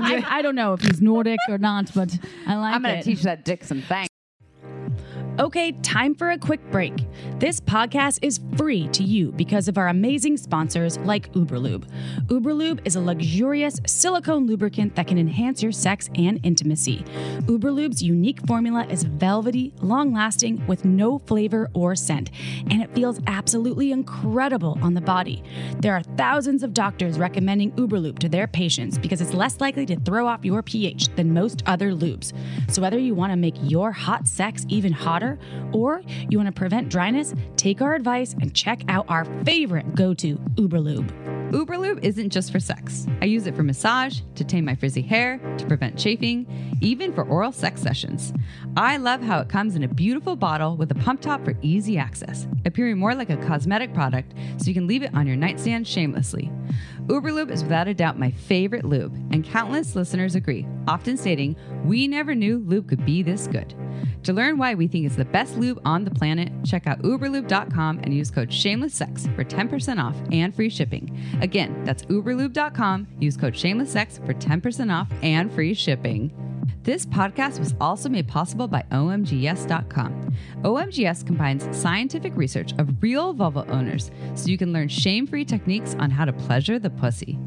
[0.00, 0.24] dick.
[0.24, 3.02] I, I don't know if he's Nordic or not, but I like I'm going to
[3.02, 4.08] teach that dick some things.
[5.36, 6.94] Okay, time for a quick break.
[7.40, 11.88] This podcast is free to you because of our amazing sponsors like Uberlube.
[12.26, 17.04] Uberlube is a luxurious silicone lubricant that can enhance your sex and intimacy.
[17.46, 22.30] Uberlube's unique formula is velvety, long lasting, with no flavor or scent,
[22.70, 25.42] and it feels absolutely incredible on the body.
[25.80, 29.98] There are thousands of doctors recommending Uberlube to their patients because it's less likely to
[29.98, 32.32] throw off your pH than most other lubes.
[32.70, 35.23] So, whether you want to make your hot sex even hotter,
[35.72, 40.14] or you want to prevent dryness, take our advice and check out our favorite go
[40.14, 41.10] to Uberlube.
[41.50, 43.06] Uberlube isn't just for sex.
[43.22, 46.46] I use it for massage, to tame my frizzy hair, to prevent chafing,
[46.80, 48.32] even for oral sex sessions.
[48.76, 51.96] I love how it comes in a beautiful bottle with a pump top for easy
[51.96, 55.86] access, appearing more like a cosmetic product so you can leave it on your nightstand
[55.86, 56.50] shamelessly.
[57.06, 62.08] Uberlube is without a doubt my favorite lube, and countless listeners agree, often stating, We
[62.08, 63.74] never knew lube could be this good.
[64.22, 68.00] To learn why we think it's the best lube on the planet, check out uberlube.com
[68.02, 71.14] and use code shamelesssex for 10% off and free shipping.
[71.42, 73.06] Again, that's uberlube.com.
[73.20, 76.32] Use code shamelesssex for 10% off and free shipping.
[76.82, 80.34] This podcast was also made possible by OMGYES.com.
[80.62, 85.96] OMGYES combines scientific research of real vulva owners so you can learn shame free techniques
[85.98, 87.38] on how to pleasure the pussy.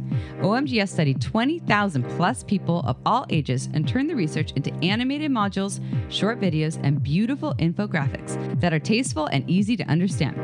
[0.41, 5.81] OMGYES studied 20,000 plus people of all ages and turned the research into animated modules,
[6.09, 10.35] short videos, and beautiful infographics that are tasteful and easy to understand.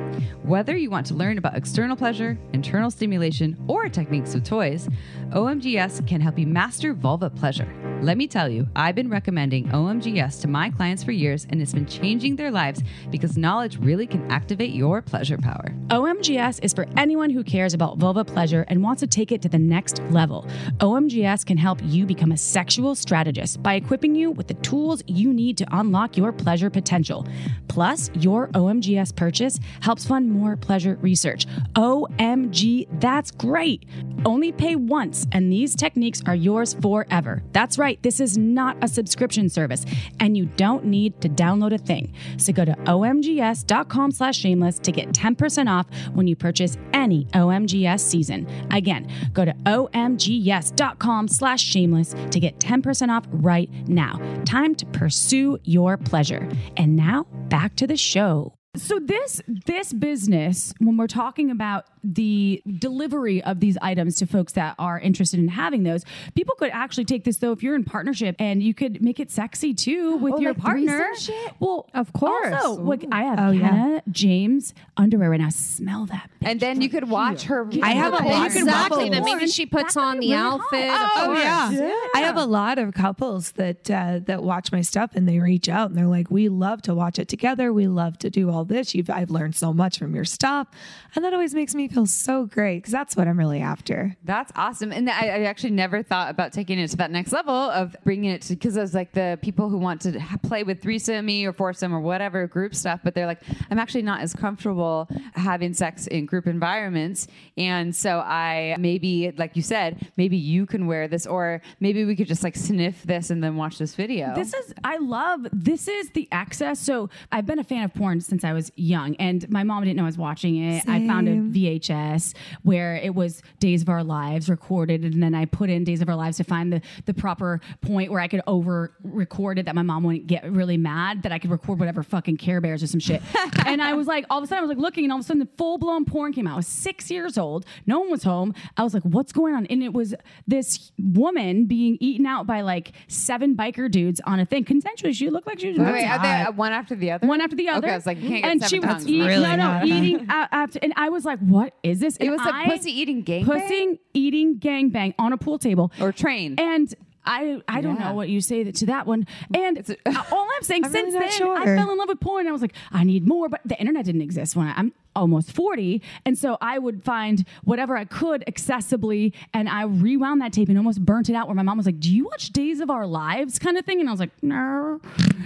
[0.43, 4.87] Whether you want to learn about external pleasure, internal stimulation, or techniques with toys,
[5.31, 7.71] OMGYES can help you master vulva pleasure.
[8.01, 11.73] Let me tell you, I've been recommending OMGYES to my clients for years and it's
[11.73, 15.73] been changing their lives because knowledge really can activate your pleasure power.
[15.89, 19.49] OMGYES is for anyone who cares about vulva pleasure and wants to take it to
[19.49, 20.47] the next level.
[20.79, 25.33] OMGYES can help you become a sexual strategist by equipping you with the tools you
[25.33, 27.27] need to unlock your pleasure potential.
[27.67, 31.45] Plus, your OMGYES purchase helps fund more pleasure research.
[31.75, 33.85] OMG, that's great.
[34.25, 37.43] Only pay once, and these techniques are yours forever.
[37.51, 39.85] That's right, this is not a subscription service,
[40.19, 42.13] and you don't need to download a thing.
[42.37, 47.99] So go to omgyes.com slash shameless to get 10% off when you purchase any OMGYES
[47.99, 48.47] season.
[48.71, 54.19] Again, go to omgyes.com slash shameless to get 10% off right now.
[54.45, 56.47] Time to pursue your pleasure.
[56.77, 58.53] And now back to the show.
[58.75, 64.53] So this this business, when we're talking about the delivery of these items to folks
[64.53, 66.03] that are interested in having those,
[66.35, 69.31] people could actually take this though if you're in partnership and you could make it
[69.31, 71.09] sexy too with Oh, your like partner.
[71.17, 71.53] shit?
[71.59, 72.53] Well, Of course.
[72.53, 73.99] Also, like I have Oh, yeah.
[74.11, 75.49] James underwear right now.
[75.49, 76.29] Smell that.
[76.41, 77.67] bitch And then you could watch her.
[77.81, 78.71] I have a lot of exactly.
[78.73, 79.09] couples.
[79.11, 80.89] Then maybe she puts on the outfit.
[80.89, 81.39] of Oh course.
[81.39, 81.93] yeah.
[82.15, 85.69] I have a lot of couples that uh, that watch my stuff and they reach
[85.69, 87.71] out and they're like, "We love to watch it together.
[87.73, 88.93] We love to do all this.
[88.95, 90.67] You've I've learned so much from your stuff,"
[91.15, 94.15] and that always makes me feel so great because that's what I'm really after.
[94.23, 94.91] That's awesome.
[94.91, 98.31] And I, I actually never thought about taking it to that next level of bringing
[98.31, 101.53] it to, because I was like the people who want to play with threesome or
[101.53, 106.07] foursome or whatever group stuff, but they're like, I'm actually not as comfortable having sex
[106.07, 107.27] in group environments.
[107.57, 112.15] And so I maybe, like you said, maybe you can wear this or maybe we
[112.15, 114.33] could just like sniff this and then watch this video.
[114.35, 116.79] This is I love this is the access.
[116.79, 119.97] So I've been a fan of porn since I was young, and my mom didn't
[119.97, 120.83] know I was watching it.
[120.87, 121.51] I found a Same.
[121.83, 126.01] VHS where it was Days of Our Lives recorded, and then I put in Days
[126.01, 129.65] of Our Lives to find the the proper point where I could over record it
[129.65, 132.83] that my mom wouldn't get really mad that I could record whatever fucking Care Bears
[132.83, 133.21] or some shit.
[133.65, 135.25] and I was like, all of a sudden I was like looking, and all of
[135.25, 136.53] a sudden the full blown porn came out.
[136.53, 137.65] I was six years old.
[137.85, 138.53] No one was home.
[138.77, 139.65] I was like, what's going on?
[139.67, 140.13] And it was
[140.47, 145.13] this woman being eaten out by like seven biker dudes on a thing consensually.
[145.15, 147.27] She looked like she was Wait, wait, are they one after the other?
[147.27, 147.87] one after the other.
[147.87, 149.07] Okay, I was like, you can't get and seven she was tongues.
[149.07, 152.29] eat- Really no, no, eating a- after, and I was like, "What is this?" It
[152.29, 153.45] was a pussy eating gangbang?
[153.45, 156.55] pussy eating gangbang on a pool table Or train.
[156.57, 156.93] and.
[157.25, 159.25] I, I don't know what you say to that one.
[159.53, 159.95] And It's a-
[160.33, 161.57] all I'm saying I'm since really then, sure.
[161.57, 162.47] I fell in love with porn.
[162.47, 165.51] I was like, I need more, but the internet didn't exist when I, I'm almost
[165.51, 166.01] 40.
[166.25, 170.77] And so I would find whatever I could accessibly and I rewound that tape and
[170.77, 173.05] almost burnt it out where my mom was like, Do you watch Days of Our
[173.05, 173.99] Lives kind of thing?
[173.99, 174.99] And I was like, No.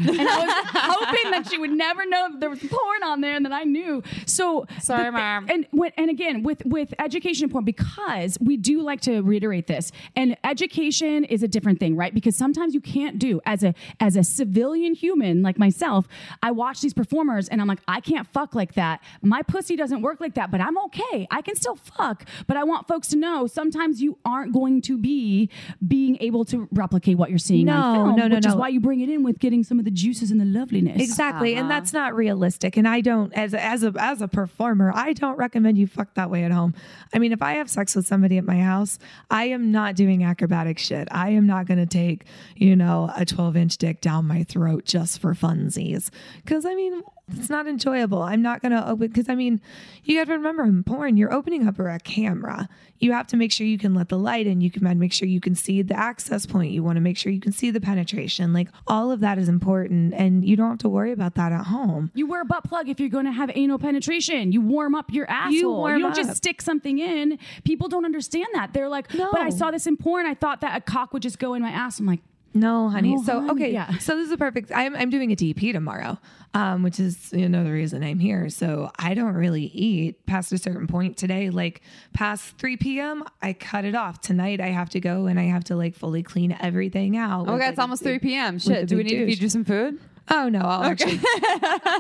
[0.07, 3.35] and I was hoping that she would never know that there was porn on there
[3.35, 4.01] and that I knew.
[4.25, 5.47] So Sorry, thi- Mom.
[5.49, 5.65] And
[5.97, 11.23] and again with with education porn because we do like to reiterate this and education
[11.25, 14.93] is a different thing right because sometimes you can't do as a as a civilian
[14.93, 16.07] human like myself
[16.41, 19.75] I watch these performers and I'm like I can't fuck like that my pussy pussy
[19.75, 21.27] doesn't work like that, but I'm okay.
[21.31, 22.25] I can still fuck.
[22.45, 25.49] But I want folks to know sometimes you aren't going to be
[25.87, 28.67] being able to replicate what you're seeing No, on film, no, no, which is why
[28.67, 31.01] you bring it in with getting some of the juices and the loveliness.
[31.01, 31.61] Exactly, Uh-huh.
[31.61, 32.77] and that's not realistic.
[32.77, 36.29] And I don't, as as a as a performer, I don't recommend you fuck that
[36.29, 36.75] way at home.
[37.13, 38.99] I mean, if I have sex with somebody at my house,
[39.31, 41.07] I am not doing acrobatic shit.
[41.11, 44.85] I am not going to take, you know, a twelve inch dick down my throat
[44.85, 46.09] just for funsies.
[46.43, 47.01] Because I mean,
[47.35, 48.21] it's not enjoyable.
[48.21, 49.07] I'm not going to open.
[49.07, 49.59] Because I mean,
[50.03, 52.69] you got to remember in porn, you're opening up a camera.
[52.99, 54.61] You have to make sure you can let the light in.
[54.61, 56.71] You can make sure you can see the access point.
[56.71, 58.53] You want to make sure you can see the penetration.
[58.53, 61.65] Like all of that is important, and you don't have to worry about that at
[61.65, 62.11] home.
[62.15, 64.51] You wear a butt plug if you're going to have anal penetration.
[64.51, 65.53] You warm up your asshole.
[65.53, 67.37] You, warm you don't just stick something in.
[67.65, 68.73] People don't understand that.
[68.73, 69.29] They're like, No.
[69.31, 70.25] but I saw this in porn.
[70.25, 71.99] I thought that a cock would just go in my ass.
[71.99, 72.21] I'm like,
[72.53, 73.15] No, honey.
[73.15, 73.51] No, so honey.
[73.51, 73.97] okay, Yeah.
[73.99, 74.71] so this is a perfect.
[74.73, 76.17] I'm I'm doing a DP tomorrow,
[76.53, 78.49] um, which is another reason I'm here.
[78.49, 81.49] So I don't really eat past a certain point today.
[81.49, 81.81] Like
[82.13, 84.21] past 3 p.m., I cut it off.
[84.21, 87.47] Tonight I have to go and I have to like fully clean everything out.
[87.47, 88.57] Oh, with, God, like, it's almost 3 p.m.
[88.59, 88.87] Shit.
[88.87, 89.99] Do we need to feed you some food?
[90.29, 91.19] Oh no, I'll actually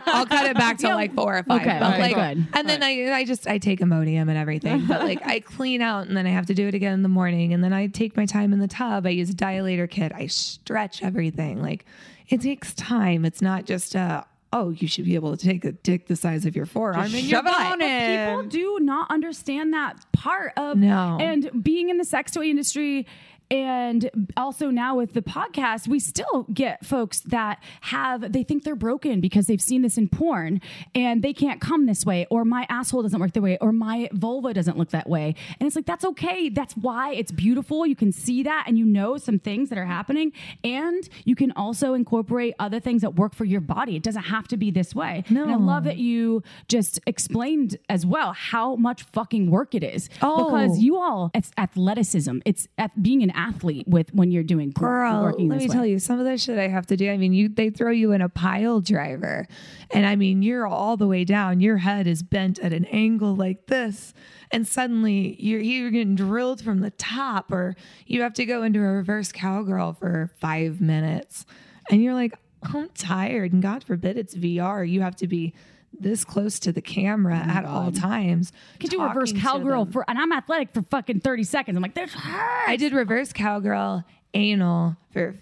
[0.05, 1.61] I'll cut it back to like four or five.
[1.61, 2.47] Okay, but, okay, like, good.
[2.53, 4.85] And then I I just I take Imodium and everything.
[4.85, 7.09] But like I clean out and then I have to do it again in the
[7.09, 7.53] morning.
[7.53, 9.05] And then I take my time in the tub.
[9.05, 10.11] I use a dilator kit.
[10.13, 11.61] I stretch everything.
[11.61, 11.85] Like
[12.27, 13.23] it takes time.
[13.23, 14.23] It's not just uh
[14.53, 17.11] oh, you should be able to take a dick the size of your forearm and
[17.11, 17.73] your shove it butt.
[17.73, 18.27] on it.
[18.27, 21.17] people do not understand that part of No.
[21.19, 23.05] and being in the sex toy industry
[23.49, 28.75] and also now with the podcast we still get folks that have they think they're
[28.75, 30.61] broken because they've seen this in porn
[30.93, 34.09] and they can't come this way or my asshole doesn't work the way or my
[34.13, 35.35] vulva doesn't look that way.
[35.59, 36.49] And it's like that's okay.
[36.49, 37.85] That's why it's beautiful.
[37.85, 40.31] You can see that and you know some things that are happening.
[40.63, 43.95] And you can also incorporate other things that work for your body.
[43.95, 45.23] It doesn't have to be this way.
[45.29, 50.09] And i love that you just explained as well how much fucking work it is.
[50.21, 50.45] Oh.
[50.45, 52.39] because you all it's athleticism.
[52.45, 55.73] It's at being an athlete with when you're doing Girl, working let me way.
[55.73, 57.09] tell you, some of the shit I have to do.
[57.09, 59.47] I mean, you they throw you in a pile driver,
[59.91, 61.59] and I mean, you're all the way down.
[61.59, 64.13] Your head is bent at an angle like this,
[64.51, 67.75] and suddenly you're you're getting drilled from the top, or
[68.05, 71.45] you have to go into a reverse cowgirl for five minutes,
[71.89, 72.33] and you're like,
[72.63, 74.89] I'm tired, and God forbid it's VR.
[74.89, 75.53] You have to be
[75.99, 78.51] this close to the camera oh at all times.
[78.75, 81.75] I could do reverse cowgirl for and i'm athletic for fucking 30 seconds.
[81.75, 82.69] I'm like this hurts.
[82.69, 85.35] I did reverse cowgirl anal for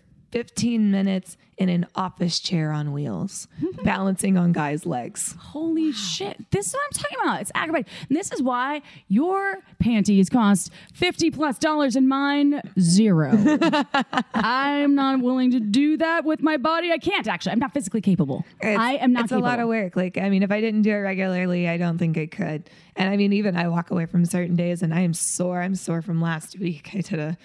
[0.46, 3.48] 15 minutes in an office chair on wheels,
[3.86, 5.34] balancing on guys' legs.
[5.40, 6.52] Holy shit.
[6.52, 7.40] This is what I'm talking about.
[7.42, 7.90] It's aggravating.
[8.10, 13.32] And this is why your panties cost 50 plus dollars and mine zero.
[14.34, 16.92] I'm not willing to do that with my body.
[16.92, 17.54] I can't actually.
[17.54, 18.44] I'm not physically capable.
[18.62, 19.48] It's- I am not It's capable.
[19.48, 19.96] a lot of work.
[19.96, 22.70] Like, I mean, if I didn't do it regularly, I don't think I could.
[22.98, 25.62] And I mean, even I walk away from certain days and I am sore.
[25.62, 26.90] I'm sore from last week.
[26.94, 27.38] I did a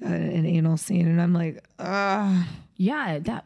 [0.00, 2.48] an anal scene and I'm like, ah.
[2.76, 3.44] Yeah, that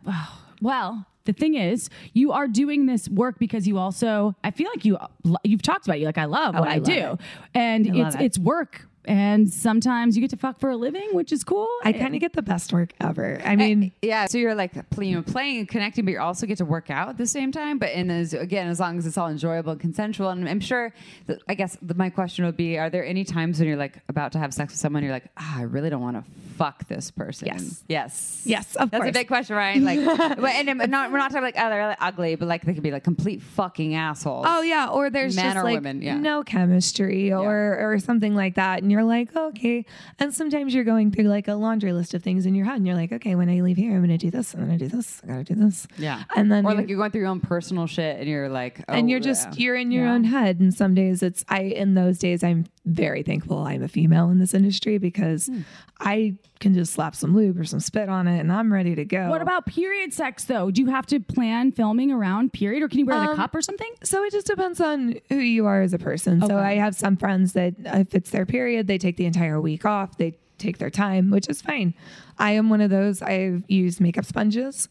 [0.62, 4.84] well, the thing is, you are doing this work because you also I feel like
[4.84, 4.96] you
[5.44, 6.92] you've talked about you like I love what I I, love do.
[6.92, 7.20] it.
[7.55, 8.20] And I it's it.
[8.22, 11.66] it's work and sometimes you get to fuck for a living, which is cool.
[11.82, 13.40] I kind of get the best work ever.
[13.42, 16.59] I mean, Yeah, so you're like you know, playing and connecting, but you also get
[16.59, 17.78] to work out at the same time.
[17.78, 20.92] But in as again, as long as it's all enjoyable and consensual, and I'm sure.
[21.26, 23.98] That, I guess the, my question would be: Are there any times when you're like
[24.09, 26.86] about to have sex with someone, you're like, ah, I really don't want to fuck
[26.88, 27.46] this person?
[27.48, 27.84] Yes.
[27.88, 29.11] yes, Yes, of That's course.
[29.11, 29.80] a big question, right?
[29.80, 32.74] Like, but, and not, we're not talking like oh, they're like ugly, but like they
[32.74, 34.44] could be like complete fucking assholes.
[34.48, 36.16] Oh yeah, or there's Men just or like women, yeah.
[36.18, 39.84] no chemistry or or something like that, and you're like, okay.
[40.18, 42.86] And sometimes you're going through like a laundry list of things in your head, and
[42.86, 45.20] you're like, okay, when I leave here, I'm gonna do this, I'm gonna do this,
[45.24, 45.86] I gotta do this.
[45.96, 46.24] yeah.
[46.36, 48.80] And then or you- like you're going through your own personal shit, and you're like,
[48.88, 49.54] oh, and you're just yeah.
[49.64, 50.12] you're in your Yeah.
[50.14, 53.89] own head and some days it's i in those days i'm very thankful i'm a
[53.89, 55.61] female in this industry because Hmm.
[56.01, 59.05] i can just slap some lube or some spit on it and i'm ready to
[59.05, 59.28] go.
[59.30, 60.70] What about period sex though?
[60.70, 63.55] Do you have to plan filming around period or can you wear the Um, cup
[63.55, 63.91] or something?
[64.03, 66.41] so it just depends on who you are as a person.
[66.41, 69.84] So i have some friends that if it's their period they take the entire week
[69.84, 70.16] off.
[70.18, 71.95] They take their time which is fine.
[72.39, 73.22] I am one of those.
[73.22, 74.89] I've used makeup sponges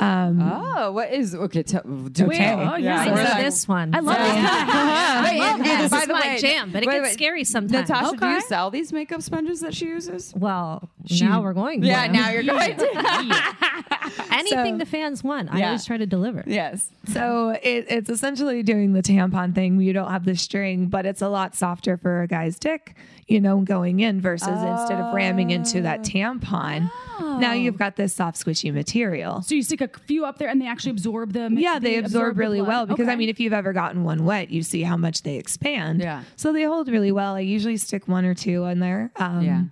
[0.00, 1.62] um, Oh, what is okay?
[1.62, 1.78] T-
[2.12, 2.74] do Wait, tell.
[2.74, 3.00] oh, yeah.
[3.00, 3.94] I Where's this one.
[3.94, 4.68] I love this kind
[5.18, 7.12] of Wait, and- and this by is my way- jam, but it wait, gets wait.
[7.14, 7.88] scary sometimes.
[7.88, 8.46] Natasha, do you Okay.
[8.46, 10.32] sell these makeup sponges that she uses?
[10.36, 10.88] Well,
[11.20, 11.82] now we're going.
[11.82, 13.52] Yeah, for now you're going to.
[14.30, 15.66] Anything So- the fans want, I Yeah.
[15.66, 16.44] always try to deliver.
[16.46, 16.90] Yes.
[17.12, 21.22] So it, it's essentially doing the tampon thing you don't have the string, but it's
[21.22, 22.94] a lot softer for a guy's dick,
[23.28, 28.14] you know, going in versus instead of ramming into that tampon, now you've got this
[28.14, 29.42] soft, squishy material.
[29.42, 31.58] So you stick a few up there and they actually absorb them.
[31.58, 34.50] Yeah, they absorb the really well because I mean, if you've ever gotten one wet,
[34.50, 36.00] you see how much they expand.
[36.00, 36.22] Yeah.
[36.36, 37.34] So they hold really well.
[37.34, 39.12] I usually stick one or two in there.
[39.16, 39.62] Um, Yeah.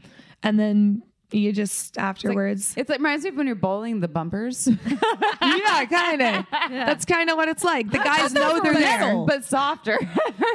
[0.42, 1.02] And then
[1.32, 2.74] you just afterwards.
[2.76, 4.68] It's like reminds me of when you're bowling the bumpers,
[5.42, 6.46] yeah, kind of.
[6.70, 7.90] That's kind of what it's like.
[7.90, 9.16] The guys know they're there.
[9.26, 9.98] but softer.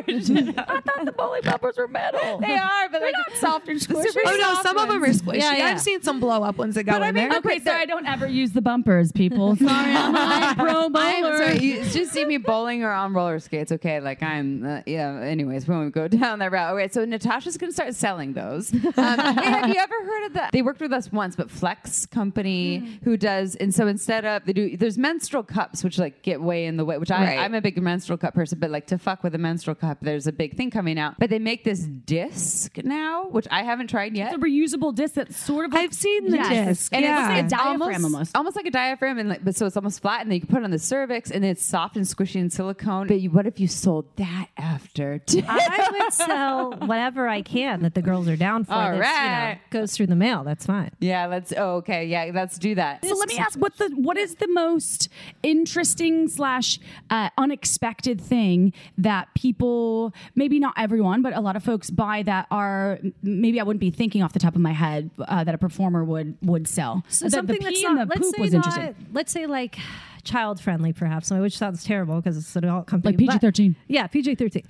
[0.08, 2.40] I thought the bowling bumpers were metal.
[2.40, 4.16] they are, but they're not soft and squishy.
[4.26, 5.38] Oh no, some of them are squishy.
[5.40, 5.66] Yeah, yeah.
[5.66, 7.32] I've seen some blow up ones that go in there.
[7.38, 9.56] Okay, so I don't ever use the bumpers, people.
[9.56, 11.38] Sorry, I'm not a pro I'm bowler.
[11.38, 13.72] sorry, you just see me bowling or on roller skates.
[13.72, 15.20] Okay, like I'm, uh, yeah.
[15.22, 16.88] Anyways, when we go down that route, okay.
[16.92, 18.74] So Natasha's gonna start selling those.
[18.74, 18.82] Um,
[19.20, 20.52] hey, have you ever heard of that?
[20.52, 22.86] They worked with us once, but Flex Company, hmm.
[23.04, 26.66] who does, and so instead of they do, there's menstrual cups which like get way
[26.66, 26.98] in the way.
[26.98, 27.40] Which I, Right.
[27.40, 30.28] I'm a big menstrual cup person, but like to fuck with a menstrual cup, there's
[30.28, 31.16] a big thing coming out.
[31.20, 34.34] But they make this disc now, which I haven't tried yet.
[34.34, 36.68] It's a reusable disc that's sort of like I've seen the Yes.
[36.68, 36.94] disc.
[36.94, 37.38] And yeah.
[37.40, 38.38] it's like a diaphragm almost.
[38.38, 40.50] almost like a diaphragm, and like, but so it's almost flat, and then you can
[40.50, 43.08] put it on the cervix, and it's soft and squishy and silicone.
[43.08, 45.20] But you, what if you sold that after?
[45.26, 45.44] too?
[45.46, 48.74] I would sell whatever I can that the girls are down for.
[48.74, 50.44] All that's, you know, goes through the mail.
[50.52, 50.92] That's fine.
[51.00, 51.54] yeah, let's.
[51.56, 53.06] Oh, okay, yeah, let's do that.
[53.06, 55.08] So let me ask, what the what is the most
[55.44, 56.78] interesting slash
[57.10, 62.48] uh, unexpected thing that people, maybe not everyone, but a lot of folks buy that
[62.52, 65.58] are maybe I wouldn't be thinking off the top of my head uh, that a
[65.58, 67.06] performer would would sell.
[67.08, 69.08] So the, the something pee that's and not, the poop was not, interesting.
[69.14, 69.78] let's say like
[70.24, 73.18] child friendly, perhaps, which sounds terrible because it's an adult company.
[73.18, 73.76] Like PG-13.
[73.88, 74.64] Yeah, PG thirteen.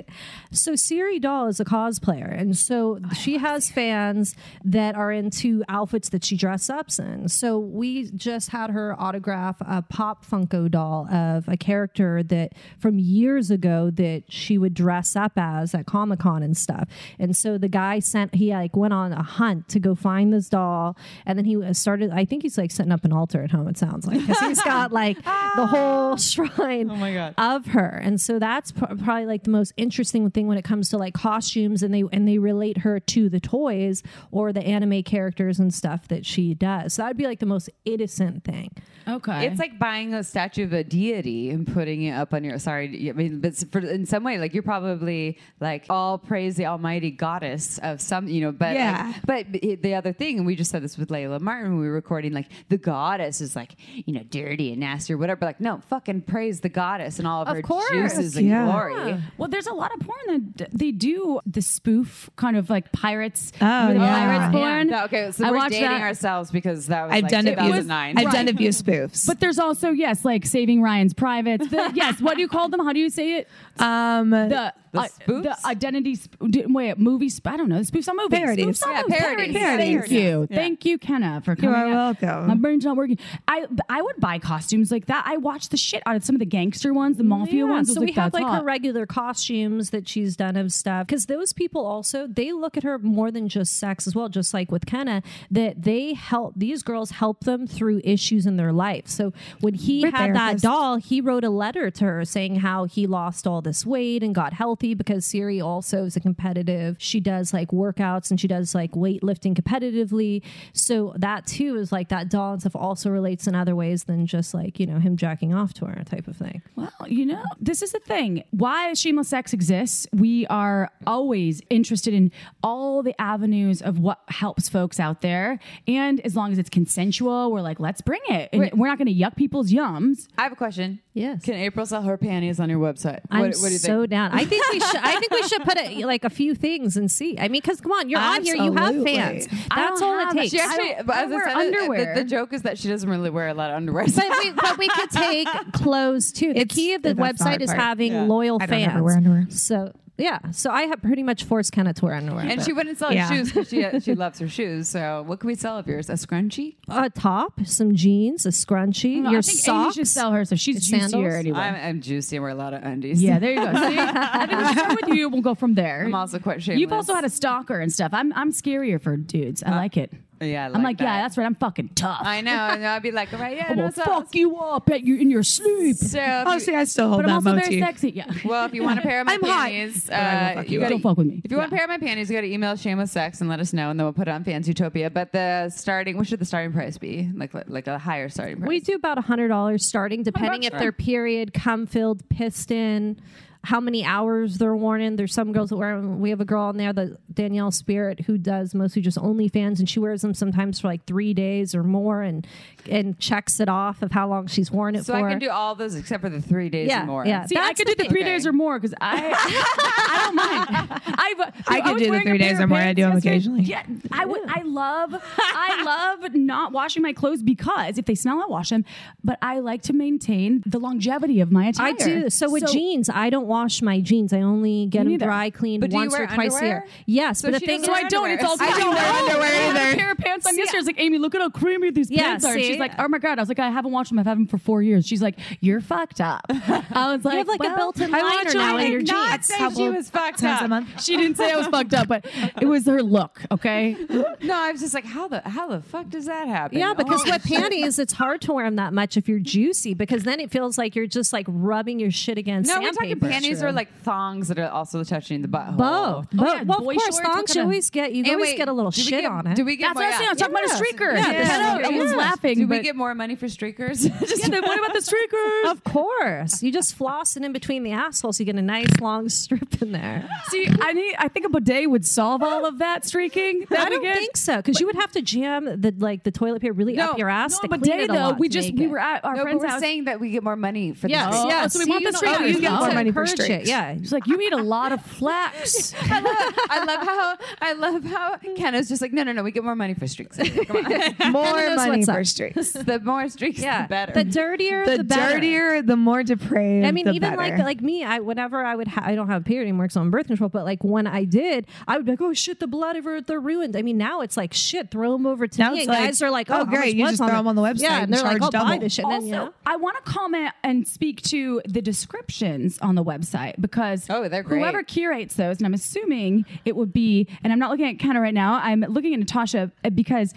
[0.50, 4.34] so Siri Dahl is a cosplayer, and so she oh, has fans
[4.64, 7.28] that are into outfits that she dress ups in.
[7.28, 12.98] So we just had her autograph a pop Funko doll of a character that from
[12.98, 16.88] years ago that she would dress up as at Comic Con and stuff.
[17.18, 20.48] And so the guy sent he like went on a hunt to go find this
[20.48, 20.96] doll,
[21.26, 22.10] and then he uh, started.
[22.10, 23.68] I think he's like setting up an altar at home.
[23.68, 25.52] It sounds like because he's got like ah.
[25.56, 27.34] the whole shrine Oh my God.
[27.38, 30.88] of her and so that's pr- probably like the most interesting thing when it comes
[30.90, 35.02] to like costumes and they and they relate her to the toys or the anime
[35.02, 38.70] characters and stuff that she does so that would be like the most innocent thing
[39.08, 42.58] Okay, It's like buying a statue of a deity and putting it up on your.
[42.58, 46.66] Sorry, I mean, but for, in some way, like you're probably like all praise the
[46.66, 48.52] Almighty Goddess of some, you know.
[48.52, 49.14] But Yeah.
[49.26, 51.88] like, but the other thing, and we just said this with Layla Martin when we
[51.88, 55.44] were recording, like the Goddess is like you know dirty and nasty or whatever.
[55.46, 57.88] Like no, fucking praise the Goddess and all of, Of her course.
[57.90, 58.64] juices and Yeah.
[58.64, 59.16] glory.
[59.38, 63.52] Well, there's a lot of porn that they do the spoof kind of like pirates.
[63.60, 64.26] Oh, the yeah.
[64.26, 64.86] pirates porn.
[64.88, 66.00] No, okay, so I we're watched dating that.
[66.02, 67.56] ourselves because that was I've like done a few.
[67.72, 68.18] 2009.
[68.18, 69.26] I've done a few spoofs.
[69.26, 71.68] But there's also yes, like Saving Ryan's Privates.
[71.68, 72.80] The, yes, what do you call them?
[72.84, 73.48] How do you say it?
[73.78, 75.42] um, The The uh, spoofs?
[75.44, 76.14] the identity.
[76.18, 77.28] Sp- wait, movie.
[77.30, 77.80] Sp- I don't know.
[77.80, 78.38] Spoofs on movies.
[78.38, 78.66] Parodies.
[78.80, 79.18] Spoofs on Yeah, movies.
[79.18, 79.54] parodies.
[79.54, 80.46] Thank you.
[80.50, 80.56] Yeah.
[80.56, 81.70] Thank you, Kenna, for coming.
[81.70, 81.92] You coming.
[81.94, 82.22] are out.
[82.22, 82.46] welcome.
[82.48, 83.18] My brain's not working.
[83.46, 85.24] I I would buy costumes like that.
[85.26, 87.92] I watched the shit out of some of the gangster ones, the mafia Yeah, ones.
[87.92, 88.60] So we like, have that's like hot.
[88.60, 92.82] her regular costumes that she's done of stuff because those people also they look at
[92.82, 96.82] her more than just sex as well just like with kenna that they help these
[96.82, 100.96] girls help them through issues in their life so when he We're had that doll
[100.96, 104.52] he wrote a letter to her saying how he lost all this weight and got
[104.52, 108.92] healthy because siri also is a competitive she does like workouts and she does like
[108.92, 110.42] weightlifting competitively
[110.72, 114.26] so that too is like that doll and stuff also relates in other ways than
[114.26, 117.42] just like you know him jacking off to her type of thing Well, you know,
[117.60, 118.44] this is the thing.
[118.50, 122.30] Why shameless sex exists, we are always interested in
[122.62, 125.58] all the avenues of what helps folks out there.
[125.86, 128.48] And as long as it's consensual, we're like, let's bring it.
[128.52, 128.76] And Wait.
[128.76, 130.28] we're not going to yuck people's yums.
[130.38, 131.00] I have a question.
[131.12, 131.42] Yes.
[131.44, 133.20] Can April sell her panties on your website?
[133.30, 134.10] I'm what, what do you so think?
[134.10, 134.30] down.
[134.32, 134.96] I think we should.
[134.96, 137.36] I think we should put it like a few things and see.
[137.38, 138.54] I mean, because come on, you're on here.
[138.54, 139.46] You have fans.
[139.74, 140.52] That's don't all it takes.
[140.52, 142.14] She actually, don't- I as I wear said, the- underwear.
[142.14, 144.04] The, the joke is that she doesn't really wear a lot of underwear.
[144.14, 146.52] but we, but we could take clothes too.
[146.52, 147.80] The It's- key of the website is part.
[147.80, 148.22] having Yeah.
[148.22, 148.92] loyal I don't fans.
[148.94, 149.46] ever wear underwear.
[149.50, 152.44] So yeah, so I have pretty much forced Kenna to wear underwear.
[152.44, 153.26] and but- she wouldn't sell Yeah.
[153.26, 154.88] her shoes because she uh, she loves her shoes.
[154.88, 156.10] So what can we sell of yours?
[156.10, 156.76] A scrunchie?
[156.88, 159.84] a top, some jeans, a scrunchie, mm, No, your I think socks.
[159.86, 161.58] Amy should sell her, so she's The juicier anyway.
[161.58, 162.36] I'm, I'm juicy.
[162.36, 163.22] I wear a lot of undies.
[163.22, 163.72] yeah, there you go.
[163.72, 163.96] See?
[163.98, 165.28] I think we should start with you.
[165.30, 166.04] We'll go from there.
[166.04, 166.80] I'm also quite shameless.
[166.80, 168.10] You've also had a stalker and stuff.
[168.12, 169.62] I'm I'm scarier for dudes.
[169.62, 170.12] I uh, like it.
[170.42, 171.04] Yeah, I I'm like like, that.
[171.04, 171.44] yeah, that's right.
[171.44, 172.22] I'm fucking tough.
[172.24, 174.88] I know, and I'd be like, right, yeah, I no, will so- fuck you up
[174.90, 175.96] at you in your sleep.
[175.96, 177.68] So, if Oh, you- I still hold But I'm also motif.
[177.68, 178.10] very sexy.
[178.12, 178.32] Yeah.
[178.44, 180.68] well, if you want a pair of my I'm panties, but I will uh, fuck
[180.70, 181.42] you you gotta Don't fuck with me.
[181.44, 183.50] If you want a pair of my panties, you got to email Shameless Sex and
[183.50, 185.12] let us know, and then we'll put it on Fansutopia.
[185.12, 187.30] But the starting, what should the starting price be?
[187.34, 188.68] Like like a higher starting price.
[188.68, 193.20] We do about a hundred dollars starting, depending if they're period, cum filled, piston,
[193.64, 195.16] how many hours they're worn in.
[195.16, 196.20] There's some girls that wear them.
[196.20, 199.88] We have a girl on there, the Danielle Spirit, who does mostly just OnlyFans, and
[199.88, 202.46] she wears them sometimes for like three days or more, and
[202.88, 205.04] and checks it off of how long she's worn it for.
[205.04, 205.26] So for.
[205.26, 207.26] I can do all those except for the three days Yeah, and more.
[207.26, 207.44] yeah.
[207.44, 208.30] See, I That's could do the three Okay.
[208.30, 209.34] days or more because I,
[210.08, 211.02] I don't mind.
[211.18, 212.78] I've, I could was do the three days or more.
[212.78, 213.62] I do them occasionally.
[213.62, 214.40] Yeah, I would.
[214.48, 215.14] I love.
[215.38, 215.82] I
[216.22, 218.84] love not washing my clothes because if they smell, I wash them.
[219.22, 221.88] But I like to maintain the longevity of my attire.
[221.88, 222.30] I do.
[222.30, 224.32] So with jeans, I don't wash my jeans.
[224.32, 226.86] I only get them dry cleaned But once or twice a year.
[227.04, 228.30] Yes, So but the thing doesn't So is, I don't.
[228.30, 228.56] It's all.
[228.60, 229.92] I don't wear underwear I had either.
[229.92, 230.76] A pair of pants on See, yesterday.
[230.76, 232.54] I was like, Amy, look at how creamy these Yeah, pants are.
[232.54, 233.38] And she's like, oh my god.
[233.38, 234.18] I was like, I haven't washed them.
[234.20, 235.06] I've had them for four years.
[235.06, 236.42] She's like, you're fucked up.
[236.50, 239.10] I was like, you have like well, a built-in liner now in your jeans.
[239.10, 240.84] Not say she was fucked up.
[241.00, 242.24] She didn't say I was fucked up, but
[242.60, 243.42] it was her look.
[243.50, 243.96] Okay.
[244.42, 246.78] No, I was just like, how the how the fuck does that happen?
[246.78, 249.92] Yeah, because Oh, with panties, it's hard to wear them that much if you're juicy
[249.94, 253.10] because then it feels like you're just like rubbing your shit against No, we're talking
[253.10, 253.26] sandpaper.
[253.40, 255.76] Panties or like thongs that are also touching the butthole.
[255.76, 255.90] both.
[255.90, 256.46] Oh, Both.
[256.54, 258.12] yeah, well, of course, what thongs you always get.
[258.12, 259.56] You And always wait, get a little shit get- on it.
[259.56, 260.28] Do we get That's what I was saying.
[260.28, 260.80] I was talking about a Yeah.
[260.80, 261.14] streaker.
[261.16, 262.58] Yeah, Yeah, the I was laughing.
[262.58, 264.04] Do we get more money for streakers?
[264.40, 265.70] Yeah, then what about the streakers?
[265.70, 268.38] Of course, you just floss it in between the assholes.
[268.40, 270.28] You get a nice long strip in there.
[270.48, 271.14] See, I need.
[271.18, 273.62] I think a bidet would solve all of that streaking.
[273.70, 274.16] I That'd don't be good.
[274.18, 277.10] think so because you would have to jam the like the toilet paper really No,
[277.10, 278.68] up your ass No, to but clean day it a though, lot we to just
[278.68, 278.90] make we it.
[278.90, 279.80] were at our friend's house.
[279.80, 281.72] saying that we get more money for Yes, the Oh, yes.
[281.74, 282.40] so we want the streakers.
[282.40, 282.84] Oh, you get Oh.
[282.84, 283.66] more money for Purge it.
[283.66, 285.94] Yeah, She's like, you eat a lot of flax.
[286.02, 289.50] I love, I love how I love how Kenna's just like, no, no, no, we
[289.50, 290.38] get more money for streaks.
[291.30, 292.72] More money for streaks.
[292.72, 293.82] the more streaks, yeah.
[293.82, 294.12] the better.
[294.12, 295.34] The dirtier, The, the, better.
[295.34, 296.86] dirtier, the more depraved.
[296.86, 297.64] I mean, the even like better.
[297.64, 300.04] like me, I whenever I would ha- I don't have a period anymore because I'm
[300.04, 300.48] on birth control.
[300.48, 303.40] But like when I did, I would be like, oh shit, the blood over they're
[303.40, 303.76] ruined.
[303.76, 305.78] I mean, now it's like shit, throw them over to Now me.
[305.80, 307.54] it's And like, guys are like, oh, oh, great, you blood's just throw 'em on
[307.56, 308.80] the website Yeah, and and they're like, charge oh, buy double.
[308.80, 309.04] this shit.
[309.04, 313.04] Also, then, you know, I want to comment and speak to the descriptions on the
[313.04, 313.19] website
[313.60, 314.58] because Oh, they're great.
[314.60, 318.20] whoever curates those, and I'm assuming it would be, and I'm not looking at Kenna
[318.20, 318.54] right now.
[318.62, 320.32] I'm looking at Natasha uh, because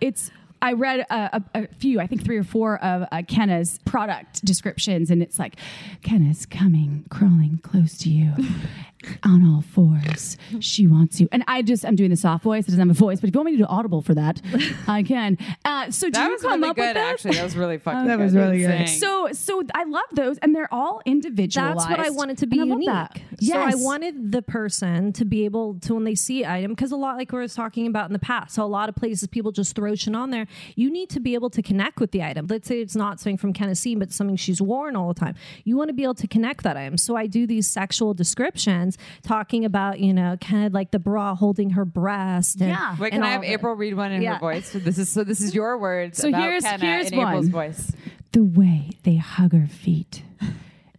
[0.00, 0.30] it's.
[0.62, 4.42] I read a, a, a few, I think three or four of uh, Kenna's product
[4.42, 5.56] descriptions, and it's like,
[6.02, 8.32] Kenna's coming, crawling close to you.
[9.24, 12.64] On all fours, she wants you, and I just I'm doing the soft voice.
[12.64, 14.40] It doesn't have a voice, but if you want me to do audible for that,
[14.88, 15.38] I can.
[15.64, 17.12] Uh, so do that you was come really up good, with that?
[17.12, 17.36] actually.
[17.36, 18.88] That was really fucking That was really Good good.
[18.88, 21.78] So, so I love those, and they're all individualized.
[21.78, 23.38] That's what I wanted to be And I love unique.
[23.38, 23.44] that.
[23.44, 26.96] So I wanted the person to be able to when they see item because a
[26.96, 28.54] lot like we were talking about in the past.
[28.54, 30.46] So a lot of places people just throw shit on there.
[30.74, 32.46] You need to be able to connect with the item.
[32.48, 35.34] Let's say it's not something from Tennessee, but something she's worn all the time.
[35.64, 36.96] You want to be able to connect that item.
[36.96, 41.34] So I do these sexual descriptions talking about you know kind of like the bra
[41.34, 42.60] holding her breast.
[42.60, 42.96] And, Yeah.
[42.98, 43.44] Wait, and can I have.
[43.44, 44.34] April read one in Yeah.
[44.34, 44.70] her voice?
[44.70, 45.24] So this is so.
[45.24, 46.18] This is your words.
[46.18, 47.52] So about here's- Kenna here's in April's one.
[47.52, 47.92] voice.
[48.32, 50.22] the way they hug her feet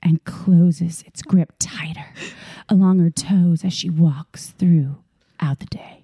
[0.01, 2.05] and closes its grip tighter
[2.69, 6.03] along her toes as she walks throughout the day.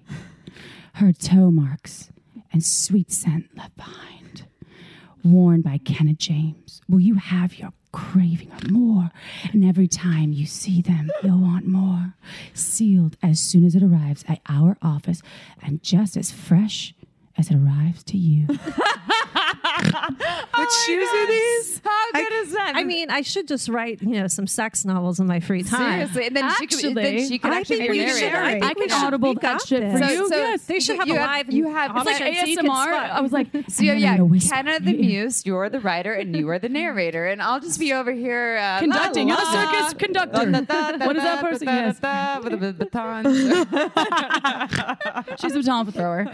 [0.94, 2.10] Her toe marks
[2.52, 4.44] and sweet scent left behind.
[5.24, 9.10] Worn by Kenna James, will you have your craving more?
[9.52, 12.14] And every time you see them, you'll want more.
[12.52, 15.22] Sealed as soon as it arrives at our office
[15.62, 16.92] and just as fresh
[17.38, 18.48] as it arrives to you.
[20.64, 21.80] what shoes are these?
[21.84, 22.72] How good is that?
[22.76, 26.08] I mean, I should just write, you know, some sex novels in my free time.
[26.08, 28.32] seriously, and then she could, then Actually, she could I actually think we should-.
[28.34, 30.10] I think I we should- audible that shit for this.
[30.12, 30.28] you.
[30.28, 30.64] So- yes.
[30.66, 31.52] They should have you a live.
[31.52, 32.92] you have- It's like so you ASMR.
[32.92, 34.50] I was like, So yeah, and then I'm yeah.
[34.50, 37.92] Kenna the Muse, you're the writer, and you are the narrator, and I'll just be
[37.92, 39.28] over here uh, Conducting.
[39.28, 39.52] la, You're the
[39.88, 40.50] circus conductor.
[40.50, 41.66] Da, What is that person?
[41.68, 41.98] Yes.
[42.00, 43.24] da, da, With a baton.
[45.40, 46.26] She's a baton thrower.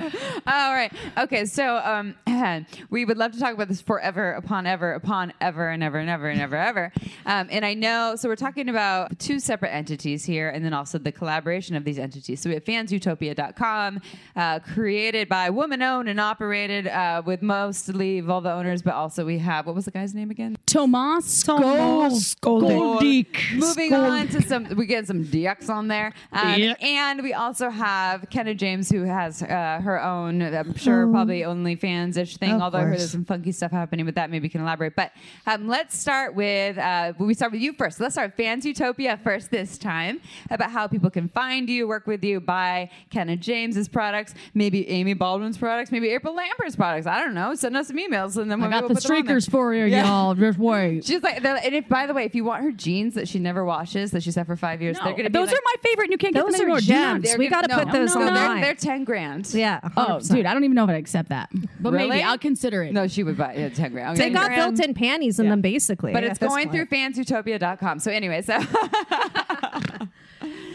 [0.47, 0.93] All right.
[1.18, 1.45] Okay.
[1.47, 2.14] So um,
[2.91, 6.09] we would love to talk about this forever, upon ever, upon ever, and ever, and
[6.11, 6.93] ever, and ever, ever.
[7.27, 8.14] Um, and I know.
[8.16, 11.99] So we're talking about two separate entities here, and then also the collaboration of these
[11.99, 12.41] entities.
[12.41, 14.01] So we have fansutopia.com,
[14.37, 19.39] uh, created by woman owned and operated uh, with mostly vulva owners, but also we
[19.39, 20.57] have what was the guy's name again?
[20.66, 23.57] Tomas Tomas Skoloudik.
[23.57, 26.75] Moving on to some, we get some DX on there, um, Yeah.
[26.81, 32.16] and we also have Kenna James, who has uh, her own, I'm sure, probably OnlyFans
[32.16, 32.53] ish thing.
[32.53, 33.01] Of although I heard course.
[33.01, 34.30] there's some funky stuff happening with that.
[34.30, 34.94] Maybe you can elaborate.
[34.96, 35.12] But
[35.46, 38.00] um, let's start with uh, we start with you first.
[38.00, 42.22] Let's start with Fansutopia first this time about how people can find you, work with
[42.24, 47.06] you, buy Kenna James's products, maybe Amy Baldwin's products, maybe April Lambert's products.
[47.06, 47.54] I don't know.
[47.54, 49.36] Send us some emails, and then we'll got we'll the put them on there.
[49.38, 50.06] streakers for you, Yeah.
[50.06, 50.34] y'all.
[50.34, 51.04] Just wait.
[51.11, 53.38] She's like, they're- and if by the way, if you want her jeans that she
[53.38, 55.74] never washes, that she's had for five years, they're gonna be those like, are my
[55.82, 56.04] favorite.
[56.04, 56.80] and You can't Those get them are anymore.
[56.80, 57.24] Gems.
[57.24, 58.61] they're We gonna- gotta put those no, they're, online.
[58.62, 59.52] they're ten grand.
[59.54, 59.80] Yeah.
[59.96, 60.34] Oh, 100%.
[60.34, 61.50] dude, I don't even know if I'd accept that.
[61.80, 62.08] But Really?
[62.08, 62.92] maybe I'll consider it.
[62.92, 63.99] No, she would buy yeah, ten grand.
[64.14, 64.30] They Okay.
[64.30, 64.76] got grand.
[64.76, 65.51] built-in panties in Yeah.
[65.53, 66.12] them, basically.
[66.12, 66.72] but it's going point.
[66.72, 67.98] through fansutopia.com.
[68.01, 68.59] So anyway, so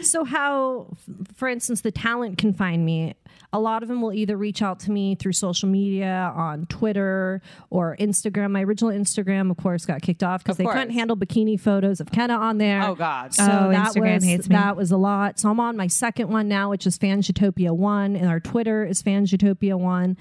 [0.02, 0.86] So how,
[1.34, 3.14] for instance, the talent can find me.
[3.52, 7.40] A lot of them will either reach out to me through social media on Twitter
[7.70, 8.50] or Instagram.
[8.52, 10.76] My original Instagram, of course, got kicked off because Of they course.
[10.76, 12.82] couldn't handle bikini photos of Kenna on there.
[12.84, 13.34] Oh, God.
[13.34, 14.54] So Oh, that Instagram was hates me.
[14.54, 15.40] that was a lot.
[15.40, 19.02] So I'm on my second one now, which is Fansutopia One, and our Twitter is
[19.02, 20.16] Fansutopia One.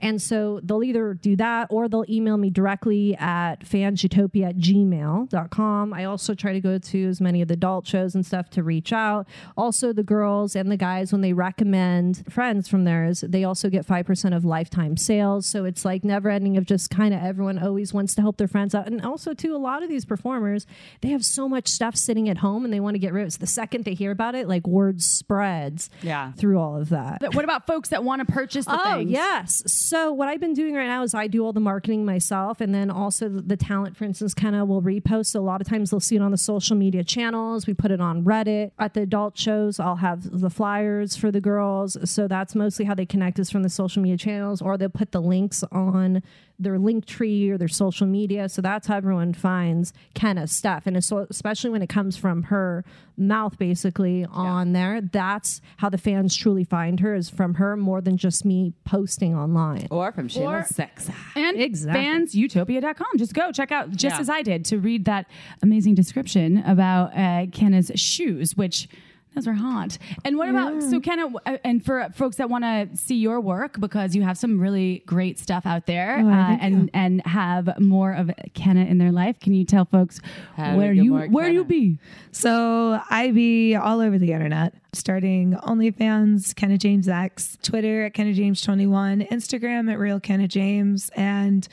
[0.00, 5.92] And so they'll either do that or they'll email me directly at fansutopia at gmail.com.
[5.94, 8.62] I also try to go to as many of the adult shows and stuff to
[8.62, 9.26] reach out.
[9.56, 13.86] Also, the girls and the guys, when they recommend friends from theirs, they also get
[13.86, 15.46] 5% of lifetime sales.
[15.46, 18.48] So it's like never ending of just kind of everyone always wants to help their
[18.48, 18.86] friends out.
[18.86, 20.66] And also, too, a lot of these performers,
[21.00, 23.28] they have so much stuff sitting at home and they want to get rid of
[23.28, 23.32] it.
[23.32, 26.32] So the second they hear about it, like word spreads Yeah.
[26.32, 27.18] through all of that.
[27.20, 29.10] But what about folks that want to purchase the Oh things?
[29.10, 29.62] yes.
[29.86, 32.74] So what I've been doing right now is I do all the marketing myself, and
[32.74, 35.26] then also the, the talent, for instance, kind of will repost.
[35.26, 37.68] So a lot of times they'll see it on the social media channels.
[37.68, 38.72] We put it on Reddit.
[38.80, 41.96] At the adult shows, I'll have the flyers for the girls.
[42.10, 45.12] So that's mostly how they connect us from the social media channels, or they'll put
[45.12, 46.20] the links on
[46.58, 48.48] their link tree or their social media.
[48.48, 52.84] So that's how everyone finds Kenna's stuff, and especially when it comes from her
[53.18, 55.00] mouth, basically on there.
[55.00, 59.34] That's how the fans truly find her is from her more than just me posting
[59.34, 59.86] online.
[59.90, 61.10] or from Shameless Or- Sex.
[61.34, 62.02] And Exactly.
[62.48, 63.06] fansutopia.com.
[63.16, 64.20] Just go check out, just Yeah.
[64.20, 65.26] as I did, to read that
[65.62, 68.88] amazing description about uh, Kenna's shoes, which
[69.36, 69.98] those are hot.
[70.24, 73.78] And what about, so Kenna, uh, and for folks that want to see your work,
[73.78, 77.78] because you have some really great stuff out there Oh, uh, thank and, and have
[77.78, 80.20] more of Kenna in their life, can you tell folks
[80.56, 81.98] How where you, more where you be?
[82.32, 88.32] So I be all over the internet, starting OnlyFans, Kenna James X, Twitter at Kenna
[88.32, 91.68] James 21, Instagram at Real Kenna James, and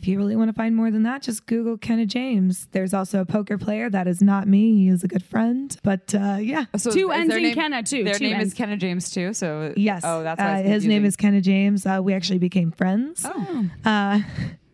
[0.00, 2.68] if you really want to find more than that, just Google Kenna James.
[2.72, 4.74] There's also a poker player that is not me.
[4.76, 6.64] He is a good friend, but uh, yeah.
[6.76, 8.04] So Two ends in name- Kenna, too.
[8.04, 8.48] Their Two name N's.
[8.48, 9.34] is Kenna James too.
[9.34, 10.02] So Yes.
[10.04, 11.84] Oh, that's why uh, it's his name is Kenna James.
[11.84, 13.70] Uh, we actually became friends Oh.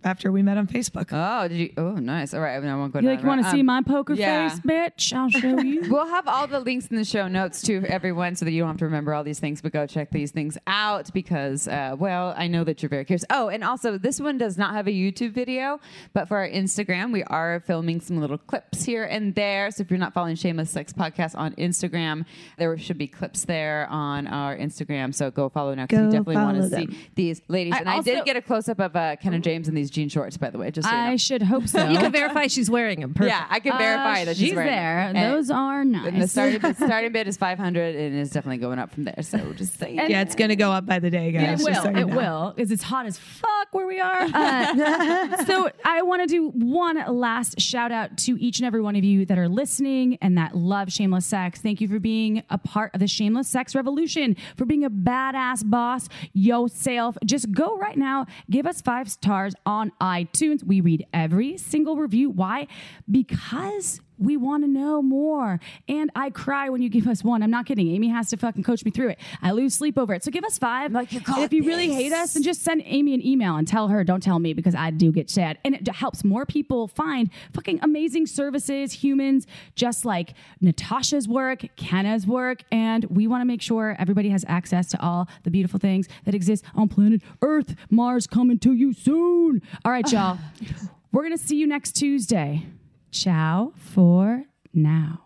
[0.06, 1.08] After we met on Facebook.
[1.10, 1.72] Oh, did you?
[1.76, 2.32] Oh, nice.
[2.32, 3.00] All right, I won't go.
[3.00, 3.52] You down like, want to that.
[3.52, 4.48] see Um, my poker yeah.
[4.48, 5.12] face, bitch?
[5.12, 5.82] I'll show you.
[5.90, 8.68] We'll have all the links in the show notes to everyone, so that you don't
[8.68, 9.60] have to remember all these things.
[9.60, 13.24] But go check these things out because, uh, well, I know that you're very curious.
[13.30, 15.80] Oh, and also this one does not have a YouTube video,
[16.12, 19.70] but for our Instagram, we are filming some little clips here and there.
[19.72, 22.24] So if you're not following Shameless Sex Podcast on Instagram,
[22.58, 25.12] there should be clips there on our Instagram.
[25.12, 27.74] So go follow now because you definitely want to see these ladies.
[27.74, 30.08] I and I did get a close up of uh, Kenna James in these jean
[30.08, 30.70] shorts, by the way.
[30.70, 31.08] Just so you know.
[31.08, 31.88] I should hope so.
[31.96, 33.14] You can verify she's wearing them.
[33.14, 33.34] Perfect.
[33.34, 35.06] Yeah, I can verify Uh, that she's, she's wearing there.
[35.12, 35.16] them.
[35.16, 36.06] And- Those are nice.
[36.08, 39.22] And the starting bid, starting bid is 500 and it's definitely going up from there.
[39.22, 39.98] So just saying.
[39.98, 41.60] And- Yeah, it's going to go up by the day, guys.
[41.62, 41.98] It just so will.
[41.98, 42.16] you It know.
[42.16, 42.52] will.
[42.54, 44.20] Because it's hot as fuck where we are.
[44.22, 48.96] Uh, so I want to do one last shout out to each and every one
[48.96, 51.60] of you that are listening and that love shameless sex.
[51.60, 55.68] Thank you for being a part of the shameless sex revolution, for being a badass
[55.68, 57.16] boss yourself.
[57.24, 60.64] Just go right now, give us five stars on iTunes.
[60.64, 62.30] We read every single review.
[62.30, 62.66] Why?
[63.10, 65.60] Because we want to know more.
[65.88, 67.42] And I cry when you give us one.
[67.42, 67.88] I'm not kidding.
[67.88, 69.18] Amy has to fucking coach me through it.
[69.42, 70.24] I lose sleep over it.
[70.24, 70.92] So give us five.
[70.92, 73.66] Like, you And if you really hate us, then just send Amy an email and
[73.66, 75.58] tell her, don't tell me because I do get sad.
[75.64, 82.26] And it helps more people find fucking amazing services, humans, just like Natasha's work, Kenna's
[82.26, 82.62] work.
[82.70, 86.34] And we want to make sure everybody has access to all the beautiful things that
[86.34, 87.74] exist on planet Earth.
[87.90, 89.62] Mars coming to you soon.
[89.84, 90.38] All right, y'all.
[91.12, 92.66] We're going to see you next Tuesday.
[93.10, 95.22] Ciao for now.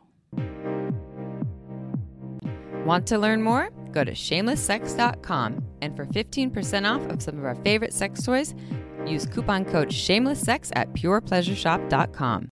[2.84, 3.70] Want to learn more?
[3.92, 8.54] Go to shamelesssex.com and for 15% off of some of our favorite sex toys,
[9.06, 12.48] use coupon code shamelesssex at purepleasureshop.com.